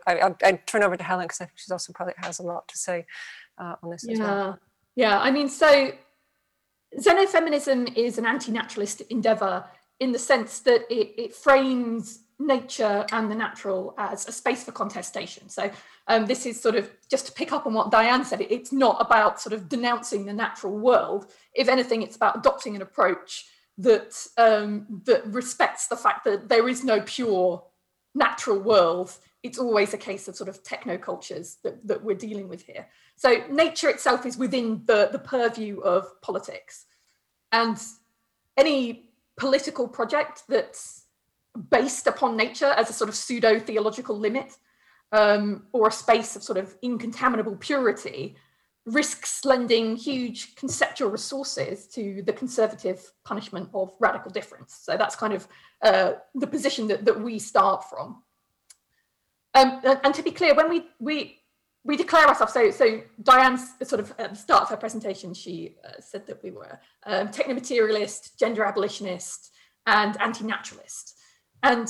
I, 0.08 0.20
I, 0.20 0.36
I 0.44 0.52
turn 0.66 0.84
over 0.84 0.98
to 0.98 1.04
Helen 1.04 1.26
because 1.26 1.42
I 1.42 1.46
think 1.46 1.58
she's 1.58 1.72
also 1.72 1.94
probably 1.94 2.16
has 2.18 2.40
a 2.40 2.44
lot 2.44 2.68
to 2.68 2.78
say 2.78 3.06
uh, 3.58 3.76
on 3.82 3.92
this 3.92 4.06
yeah. 4.06 4.14
as 4.14 4.20
well. 4.20 4.60
Yeah, 4.96 5.20
I 5.20 5.30
mean, 5.30 5.48
so 5.48 5.92
xenofeminism 7.00 7.96
is 7.96 8.18
an 8.18 8.26
anti-naturalist 8.26 9.02
endeavor 9.02 9.66
in 10.00 10.12
the 10.12 10.20
sense 10.20 10.60
that 10.60 10.82
it, 10.92 11.14
it, 11.22 11.36
frames 11.36 12.20
nature 12.40 13.06
and 13.12 13.32
the 13.32 13.36
natural 13.36 13.96
as 13.98 14.28
a 14.28 14.32
space 14.32 14.64
for 14.64 14.72
contestation. 14.72 15.50
So 15.50 15.72
um, 16.08 16.28
this 16.28 16.46
is 16.46 16.62
sort 16.62 16.76
of 16.76 16.90
just 17.10 17.26
to 17.28 17.32
pick 17.32 17.52
up 17.52 17.66
on 17.66 17.74
what 17.74 17.92
Diann 17.92 18.24
said. 18.24 18.42
It, 18.42 18.52
it's 18.52 18.72
not 18.72 18.98
about 19.00 19.42
sort 19.42 19.54
of 19.54 19.68
denouncing 19.68 20.26
the 20.26 20.34
natural 20.34 20.78
world. 20.78 21.32
If 21.54 21.68
anything, 21.68 22.04
it's 22.04 22.16
about 22.16 22.38
adopting 22.38 22.76
an 22.76 22.82
approach 22.82 23.46
that 23.80 24.16
um, 24.38 25.02
that 25.06 25.26
respects 25.28 25.88
the 25.88 25.96
fact 25.96 26.26
that 26.26 26.50
there 26.50 26.68
is 26.68 26.84
no 26.84 27.02
pure 27.02 27.64
natural 28.16 28.60
world. 28.60 29.16
It's 29.44 29.60
always 29.60 29.94
a 29.94 29.98
case 29.98 30.28
of 30.28 30.36
sort 30.36 30.50
of 30.50 30.64
technocultures 30.64 31.62
that, 31.64 31.88
that 31.88 32.04
we're 32.04 32.16
dealing 32.16 32.50
with 32.50 32.64
here. 32.64 32.88
So 33.16 33.44
nature 33.50 33.90
itself 33.90 34.26
is 34.26 34.38
within 34.38 34.82
the, 34.86 35.10
the 35.12 35.20
purview 35.20 35.80
of 35.80 36.22
politics. 36.22 36.86
And 37.52 37.78
any 38.58 39.10
political 39.38 39.88
project 39.88 40.44
that's 40.48 41.06
based 41.70 42.08
upon 42.08 42.38
nature 42.38 42.74
as 42.78 42.90
a 42.90 42.94
sort 42.94 43.10
of 43.10 43.16
pseudo 43.16 43.60
theological 43.60 44.18
limit 44.18 44.58
um, 45.12 45.64
or 45.72 45.88
a 45.88 45.92
space 45.92 46.36
of 46.36 46.44
sort 46.44 46.58
of 46.58 46.76
incontaminable 46.82 47.56
purity 47.56 48.36
risks 48.88 49.44
lending 49.44 49.98
huge 49.98 50.56
conceptual 50.56 51.10
resources 51.10 51.88
to 51.88 52.24
the 52.26 52.32
conservative 52.32 53.12
punishment 53.26 53.70
of 53.74 53.94
radical 54.00 54.32
difference. 54.32 54.80
So 54.82 54.96
that's 54.96 55.16
kind 55.16 55.34
of 55.34 55.48
uh, 55.82 56.14
the 56.34 56.48
position 56.48 56.88
that, 56.88 57.04
that 57.04 57.20
we 57.20 57.38
start 57.38 57.84
from. 57.90 58.24
Um, 59.54 59.82
and, 59.84 60.00
and, 60.04 60.14
to 60.14 60.24
be 60.24 60.32
clear, 60.32 60.56
when 60.56 60.70
we, 60.70 60.86
we 61.00 61.40
we 61.88 61.96
declare 61.96 62.28
ourselves. 62.28 62.54
So, 62.54 62.70
so 62.70 63.02
Diann's 63.24 63.72
sort 63.88 64.02
of 64.02 64.14
at 64.20 64.32
the 64.32 64.36
start 64.36 64.64
of 64.64 64.70
her 64.70 64.78
presentation, 64.78 65.34
she 65.34 65.76
uh, 65.86 66.02
said 66.02 66.28
that 66.28 66.44
we 66.44 66.52
were 66.52 66.80
um, 67.06 67.30
technomaterialist, 67.30 68.38
gender 68.38 68.66
abolitionist, 68.66 69.52
and 69.88 70.20
anti-naturalist. 70.20 71.16
And 71.64 71.88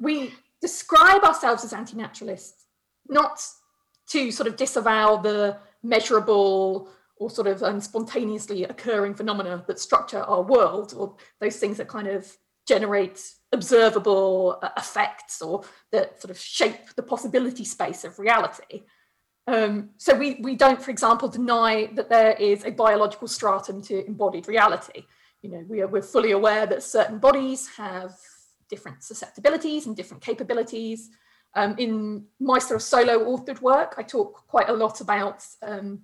we 0.00 0.32
describe 0.62 1.22
ourselves 1.22 1.62
as 1.62 1.74
anti-naturalist, 1.74 2.54
not 3.08 3.46
to 4.08 4.32
sort 4.32 4.48
of 4.48 4.56
disavow 4.56 5.18
the 5.18 5.58
measurable 5.82 6.88
or 7.16 7.28
sort 7.28 7.46
of 7.46 7.62
um, 7.62 7.80
spontaneously 7.80 8.64
occurring 8.64 9.14
phenomena 9.14 9.62
that 9.68 9.78
structure 9.78 10.22
our 10.22 10.42
world, 10.42 10.94
or 10.96 11.16
those 11.40 11.58
things 11.58 11.76
that 11.76 11.86
kind 11.86 12.08
of 12.08 12.34
generate 12.66 13.20
observable 13.52 14.58
uh, 14.62 14.70
effects 14.78 15.42
or 15.42 15.62
that 15.92 16.20
sort 16.20 16.30
of 16.30 16.38
shape 16.38 16.94
the 16.96 17.02
possibility 17.02 17.64
space 17.64 18.04
of 18.04 18.18
reality. 18.18 18.84
Um, 19.46 19.90
so 19.98 20.16
we, 20.16 20.38
we 20.40 20.56
don't, 20.56 20.82
for 20.82 20.90
example, 20.90 21.28
deny 21.28 21.90
that 21.94 22.08
there 22.08 22.32
is 22.32 22.64
a 22.64 22.70
biological 22.70 23.28
stratum 23.28 23.82
to 23.82 24.06
embodied 24.06 24.48
reality. 24.48 25.04
You 25.42 25.50
know, 25.50 25.64
we 25.68 25.82
are, 25.82 25.86
we're 25.86 26.02
fully 26.02 26.30
aware 26.30 26.66
that 26.66 26.82
certain 26.82 27.18
bodies 27.18 27.68
have 27.76 28.14
different 28.70 29.02
susceptibilities 29.02 29.86
and 29.86 29.94
different 29.94 30.22
capabilities. 30.22 31.10
Um, 31.54 31.74
in 31.78 32.24
my 32.40 32.58
sort 32.58 32.76
of 32.76 32.82
solo 32.82 33.36
authored 33.36 33.60
work, 33.60 33.94
I 33.98 34.02
talk 34.02 34.46
quite 34.46 34.70
a 34.70 34.72
lot 34.72 35.00
about 35.00 35.44
um, 35.62 36.00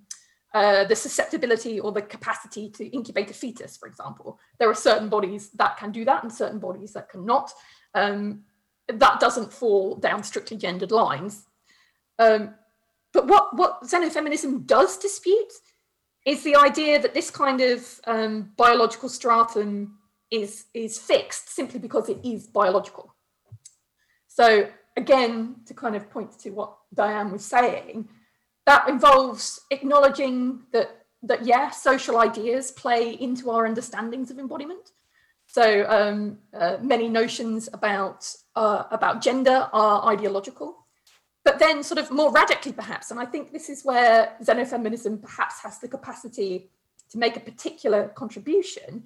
uh, 0.53 0.83
the 0.85 0.95
susceptibility 0.95 1.79
or 1.79 1.91
the 1.91 2.01
capacity 2.01 2.69
to 2.69 2.85
incubate 2.87 3.31
a 3.31 3.33
fetus, 3.33 3.75
for 3.75 3.87
example. 3.87 4.39
There 4.59 4.69
are 4.69 4.75
certain 4.75 5.09
bodies 5.09 5.49
that 5.51 5.77
can 5.77 5.91
do 5.91 6.05
that 6.05 6.23
and 6.23 6.31
certain 6.31 6.59
bodies 6.59 6.93
that 6.93 7.09
cannot. 7.09 7.51
Um, 7.95 8.43
that 8.87 9.19
doesn't 9.19 9.53
fall 9.53 9.95
down 9.95 10.23
strictly 10.23 10.57
gendered 10.57 10.91
lines. 10.91 11.45
Um, 12.19 12.53
but 13.13 13.27
what, 13.27 13.55
what 13.55 13.83
xenofeminism 13.83 14.65
does 14.65 14.97
dispute 14.97 15.51
is 16.25 16.43
the 16.43 16.55
idea 16.55 17.01
that 17.01 17.13
this 17.13 17.29
kind 17.31 17.61
of 17.61 17.99
um, 18.05 18.51
biological 18.55 19.09
stratum 19.09 19.97
is, 20.29 20.65
is 20.73 20.97
fixed 20.97 21.53
simply 21.53 21.79
because 21.79 22.09
it 22.09 22.19
is 22.23 22.47
biological. 22.47 23.13
So, 24.27 24.69
again, 24.95 25.55
to 25.65 25.73
kind 25.73 25.95
of 25.95 26.09
point 26.09 26.39
to 26.39 26.51
what 26.51 26.77
Diann 26.95 27.31
was 27.31 27.43
saying, 27.43 28.07
that 28.65 28.87
involves 28.87 29.59
acknowledging 29.71 30.61
that, 30.71 31.05
that 31.23 31.45
yeah, 31.45 31.69
social 31.71 32.17
ideas 32.17 32.71
play 32.71 33.13
into 33.13 33.49
our 33.49 33.65
understandings 33.65 34.31
of 34.31 34.39
embodiment. 34.39 34.91
So, 35.47 35.85
um, 35.89 36.37
uh, 36.57 36.77
many 36.81 37.09
notions 37.09 37.67
about, 37.73 38.33
uh, 38.55 38.83
about 38.89 39.21
gender 39.21 39.67
are 39.73 40.07
ideological 40.07 40.80
but 41.43 41.59
then 41.59 41.83
sort 41.83 41.99
of 41.99 42.11
more 42.11 42.31
radically 42.31 42.71
perhaps. 42.71 43.11
And 43.11 43.19
i 43.19 43.25
think 43.25 43.51
this 43.51 43.69
is 43.69 43.83
where 43.83 44.35
xenofeminism 44.43 45.21
perhaps 45.21 45.61
has 45.61 45.79
the 45.79 45.87
capacity 45.87 46.69
to 47.11 47.17
make 47.17 47.35
a 47.35 47.39
particular 47.39 48.09
contribution. 48.09 49.03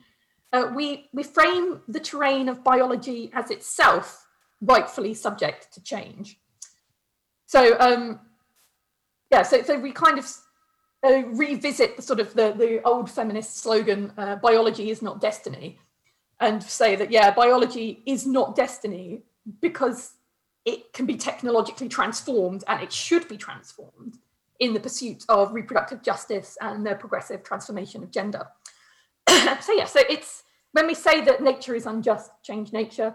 Uh, 0.54 0.72
we 0.76 1.10
we 1.14 1.24
frame 1.24 1.82
the 1.88 2.00
terrain 2.00 2.48
of 2.50 2.64
biology 2.64 3.32
as 3.34 3.52
itself 3.52 4.28
rightfully 4.62 5.14
subject 5.14 5.74
to 5.74 5.84
change. 5.84 6.40
So 7.46 7.80
um 7.80 8.20
yeah 9.32 9.44
so, 9.44 9.62
so 9.64 9.80
we 9.80 9.92
kind 9.92 10.20
of 10.20 10.26
uh, 11.06 11.24
revisit 11.28 11.96
the 11.96 12.02
sort 12.02 12.20
of 12.20 12.34
the, 12.34 12.54
the 12.58 12.82
old 12.84 13.10
feminist 13.10 13.58
slogan 13.58 14.12
uh, 14.18 14.36
biology 14.38 14.90
is 14.90 15.02
not 15.02 15.22
destiny 15.22 15.80
and 16.40 16.64
say 16.64 16.96
that 16.96 17.12
yeah 17.12 17.32
biology 17.32 18.02
is 18.06 18.26
not 18.26 18.56
destiny 18.56 19.22
because 19.62 20.15
it 20.66 20.94
can 20.94 21.06
be 21.06 21.16
technologically 21.16 21.88
transformed 21.88 22.64
and 22.68 22.82
it 22.82 22.92
should 22.92 23.28
be 23.28 23.38
transformed 23.38 24.18
in 24.60 24.74
the 24.74 24.80
pursuit 24.80 25.24
of 25.30 25.54
reproductive 25.54 26.02
justice 26.02 26.58
and 26.62 26.86
the 26.86 26.96
progressive 26.96 27.44
transformation 27.44 28.04
of 28.04 28.12
gender. 28.12 28.48
so 29.30 29.74
yeah, 29.74 29.86
so 29.86 30.02
it's 30.10 30.44
when 30.72 30.88
we 30.88 30.94
say 30.94 31.22
that 31.22 31.42
nature 31.42 31.76
is 31.76 31.86
unjust, 31.86 32.32
change 32.44 32.74
nature, 32.74 33.14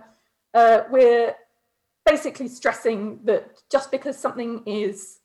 uh, 0.55 0.83
we're 0.91 1.35
basically 2.07 2.49
stressing 2.49 3.21
that 3.25 3.63
just 3.71 3.91
because 3.91 4.17
something 4.17 4.63
is 4.67 5.19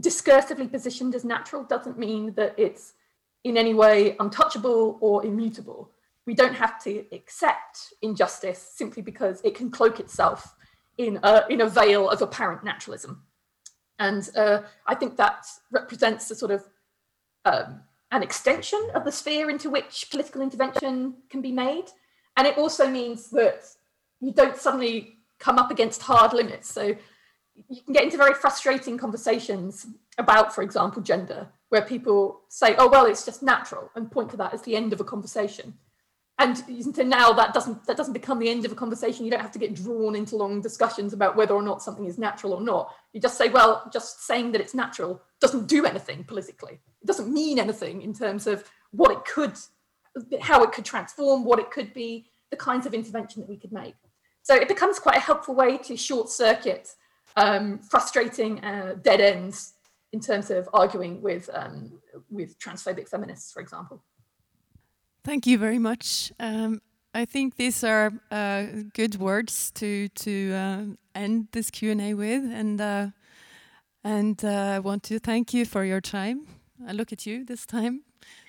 discursively 0.00 0.70
positioned 0.70 1.14
as 1.14 1.24
natural 1.24 1.64
doesn't 1.64 1.98
mean 1.98 2.34
that 2.34 2.54
it's 2.58 2.94
in 3.44 3.56
any 3.56 3.74
way 3.74 4.16
untouchable 4.20 4.98
or 5.00 5.24
immutable. 5.24 5.90
We 6.26 6.34
don't 6.34 6.54
have 6.54 6.82
to 6.84 7.04
accept 7.12 7.94
injustice 8.02 8.58
simply 8.74 9.02
because 9.02 9.40
it 9.42 9.54
can 9.54 9.70
cloak 9.70 10.00
itself 10.00 10.54
in 10.98 11.18
a, 11.22 11.44
in 11.48 11.60
a 11.60 11.68
veil 11.68 12.08
of 12.08 12.22
apparent 12.22 12.64
naturalism. 12.64 13.22
And 13.98 14.28
uh, 14.36 14.62
I 14.86 14.94
think 14.94 15.16
that 15.16 15.46
represents 15.70 16.30
a 16.30 16.34
sort 16.34 16.50
of 16.50 16.64
um, 17.44 17.80
an 18.10 18.22
extension 18.22 18.80
of 18.94 19.04
the 19.04 19.12
sphere 19.12 19.50
into 19.50 19.70
which 19.70 20.08
political 20.10 20.42
intervention 20.42 21.14
can 21.30 21.40
be 21.40 21.52
made. 21.52 21.86
And 22.36 22.46
it 22.46 22.58
also 22.58 22.88
means 22.88 23.30
that 23.30 23.64
you 24.20 24.32
don't 24.32 24.56
suddenly 24.56 25.18
come 25.38 25.58
up 25.58 25.70
against 25.70 26.02
hard 26.02 26.32
limits. 26.32 26.72
So 26.72 26.96
you 27.68 27.82
can 27.82 27.92
get 27.94 28.04
into 28.04 28.16
very 28.16 28.34
frustrating 28.34 28.98
conversations 28.98 29.86
about, 30.18 30.54
for 30.54 30.62
example, 30.62 31.02
gender, 31.02 31.48
where 31.70 31.82
people 31.82 32.42
say, 32.48 32.74
oh, 32.76 32.88
well, 32.88 33.06
it's 33.06 33.24
just 33.24 33.42
natural, 33.42 33.90
and 33.94 34.10
point 34.10 34.30
to 34.30 34.36
that 34.36 34.54
as 34.54 34.62
the 34.62 34.76
end 34.76 34.92
of 34.92 35.00
a 35.00 35.04
conversation 35.04 35.74
and 36.38 36.58
so 36.94 37.02
now 37.02 37.32
that 37.32 37.54
doesn't 37.54 37.86
that 37.86 37.96
doesn't 37.96 38.12
become 38.12 38.38
the 38.38 38.50
end 38.50 38.66
of 38.66 38.72
a 38.72 38.74
conversation. 38.74 39.24
You 39.24 39.30
don't 39.30 39.40
have 39.40 39.52
to 39.52 39.58
get 39.58 39.74
drawn 39.74 40.14
into 40.14 40.36
long 40.36 40.60
discussions 40.60 41.14
about 41.14 41.34
whether 41.34 41.54
or 41.54 41.62
not 41.62 41.82
something 41.82 42.04
is 42.04 42.18
natural 42.18 42.52
or 42.52 42.60
not. 42.60 42.94
You 43.14 43.20
just 43.20 43.38
say 43.38 43.48
well 43.48 43.88
just 43.90 44.26
saying 44.26 44.52
that 44.52 44.60
it's 44.60 44.74
natural 44.74 45.22
doesn't 45.40 45.66
do 45.66 45.86
anything 45.86 46.24
politically. 46.24 46.74
It 47.00 47.06
doesn't 47.06 47.32
mean 47.32 47.58
anything 47.58 48.02
in 48.02 48.12
terms 48.12 48.46
of 48.46 48.64
what 48.90 49.10
it 49.12 49.24
could 49.24 49.54
how 50.40 50.62
it 50.62 50.72
could 50.72 50.84
transform 50.84 51.44
what 51.44 51.58
it 51.58 51.70
could 51.70 51.94
be 51.94 52.26
the 52.50 52.56
kinds 52.56 52.86
of 52.86 52.92
intervention 52.92 53.40
that 53.40 53.48
we 53.48 53.56
could 53.56 53.72
make. 53.72 53.94
So 54.42 54.54
it 54.54 54.68
becomes 54.68 54.98
quite 54.98 55.16
a 55.16 55.20
helpful 55.20 55.54
way 55.54 55.78
to 55.78 55.96
short 55.96 56.28
circuit 56.28 56.94
um, 57.36 57.78
frustrating 57.78 58.62
uh, 58.62 58.96
dead 59.02 59.20
ends 59.20 59.74
in 60.12 60.20
terms 60.20 60.50
of 60.50 60.68
arguing 60.74 61.22
with 61.22 61.48
um, 61.54 61.92
with 62.30 62.58
transphobic 62.58 63.08
feminists, 63.08 63.52
for 63.52 63.60
example. 63.60 64.02
Thank 65.26 65.44
you 65.44 65.58
very 65.58 65.80
much. 65.80 66.32
Um, 66.38 66.80
I 67.12 67.24
think 67.24 67.56
these 67.56 67.82
are 67.82 68.12
uh, 68.30 68.66
good 68.94 69.16
words 69.16 69.72
to 69.72 70.08
to 70.08 70.52
uh, 70.52 70.82
end 71.16 71.48
this 71.50 71.68
Q 71.68 71.90
and 71.90 72.00
A 72.00 72.14
with, 72.14 72.44
and 72.44 72.80
uh, 72.80 73.06
and 74.04 74.44
uh, 74.44 74.76
I 74.76 74.78
want 74.78 75.02
to 75.02 75.18
thank 75.18 75.52
you 75.52 75.64
for 75.64 75.84
your 75.84 76.00
time. 76.00 76.46
I 76.86 76.92
look 76.92 77.12
at 77.12 77.26
you 77.26 77.44
this 77.44 77.66
time. 77.66 78.04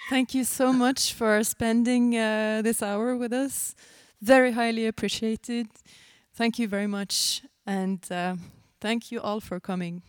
Thank 0.10 0.36
you 0.36 0.44
so 0.44 0.72
much 0.72 1.13
for 1.13 1.44
spending 1.44 2.16
uh, 2.16 2.62
this 2.63 2.84
hour 2.84 3.18
with 3.18 3.34
us. 3.34 3.74
Very 4.22 4.52
highly 4.52 4.86
appreciated. 4.86 5.66
Thank 6.36 6.60
you 6.60 6.68
very 6.68 6.88
much, 6.88 7.42
and 7.66 8.06
uh, 8.12 8.36
thank 8.80 9.12
you 9.12 9.20
all 9.20 9.40
for 9.40 9.60
coming. 9.60 10.04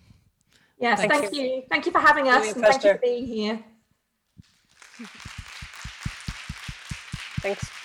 Yes, 0.79 0.99
thank, 0.99 1.13
thank 1.13 1.35
you. 1.35 1.43
you. 1.43 1.63
Thank 1.71 1.87
you 1.87 1.93
for 1.93 2.01
having 2.01 2.29
us, 2.29 2.53
and 2.53 2.63
thank 2.63 2.85
you 2.85 2.93
for 2.93 2.99
being 2.99 3.27
here. 3.27 3.65
Thanks. 7.40 7.78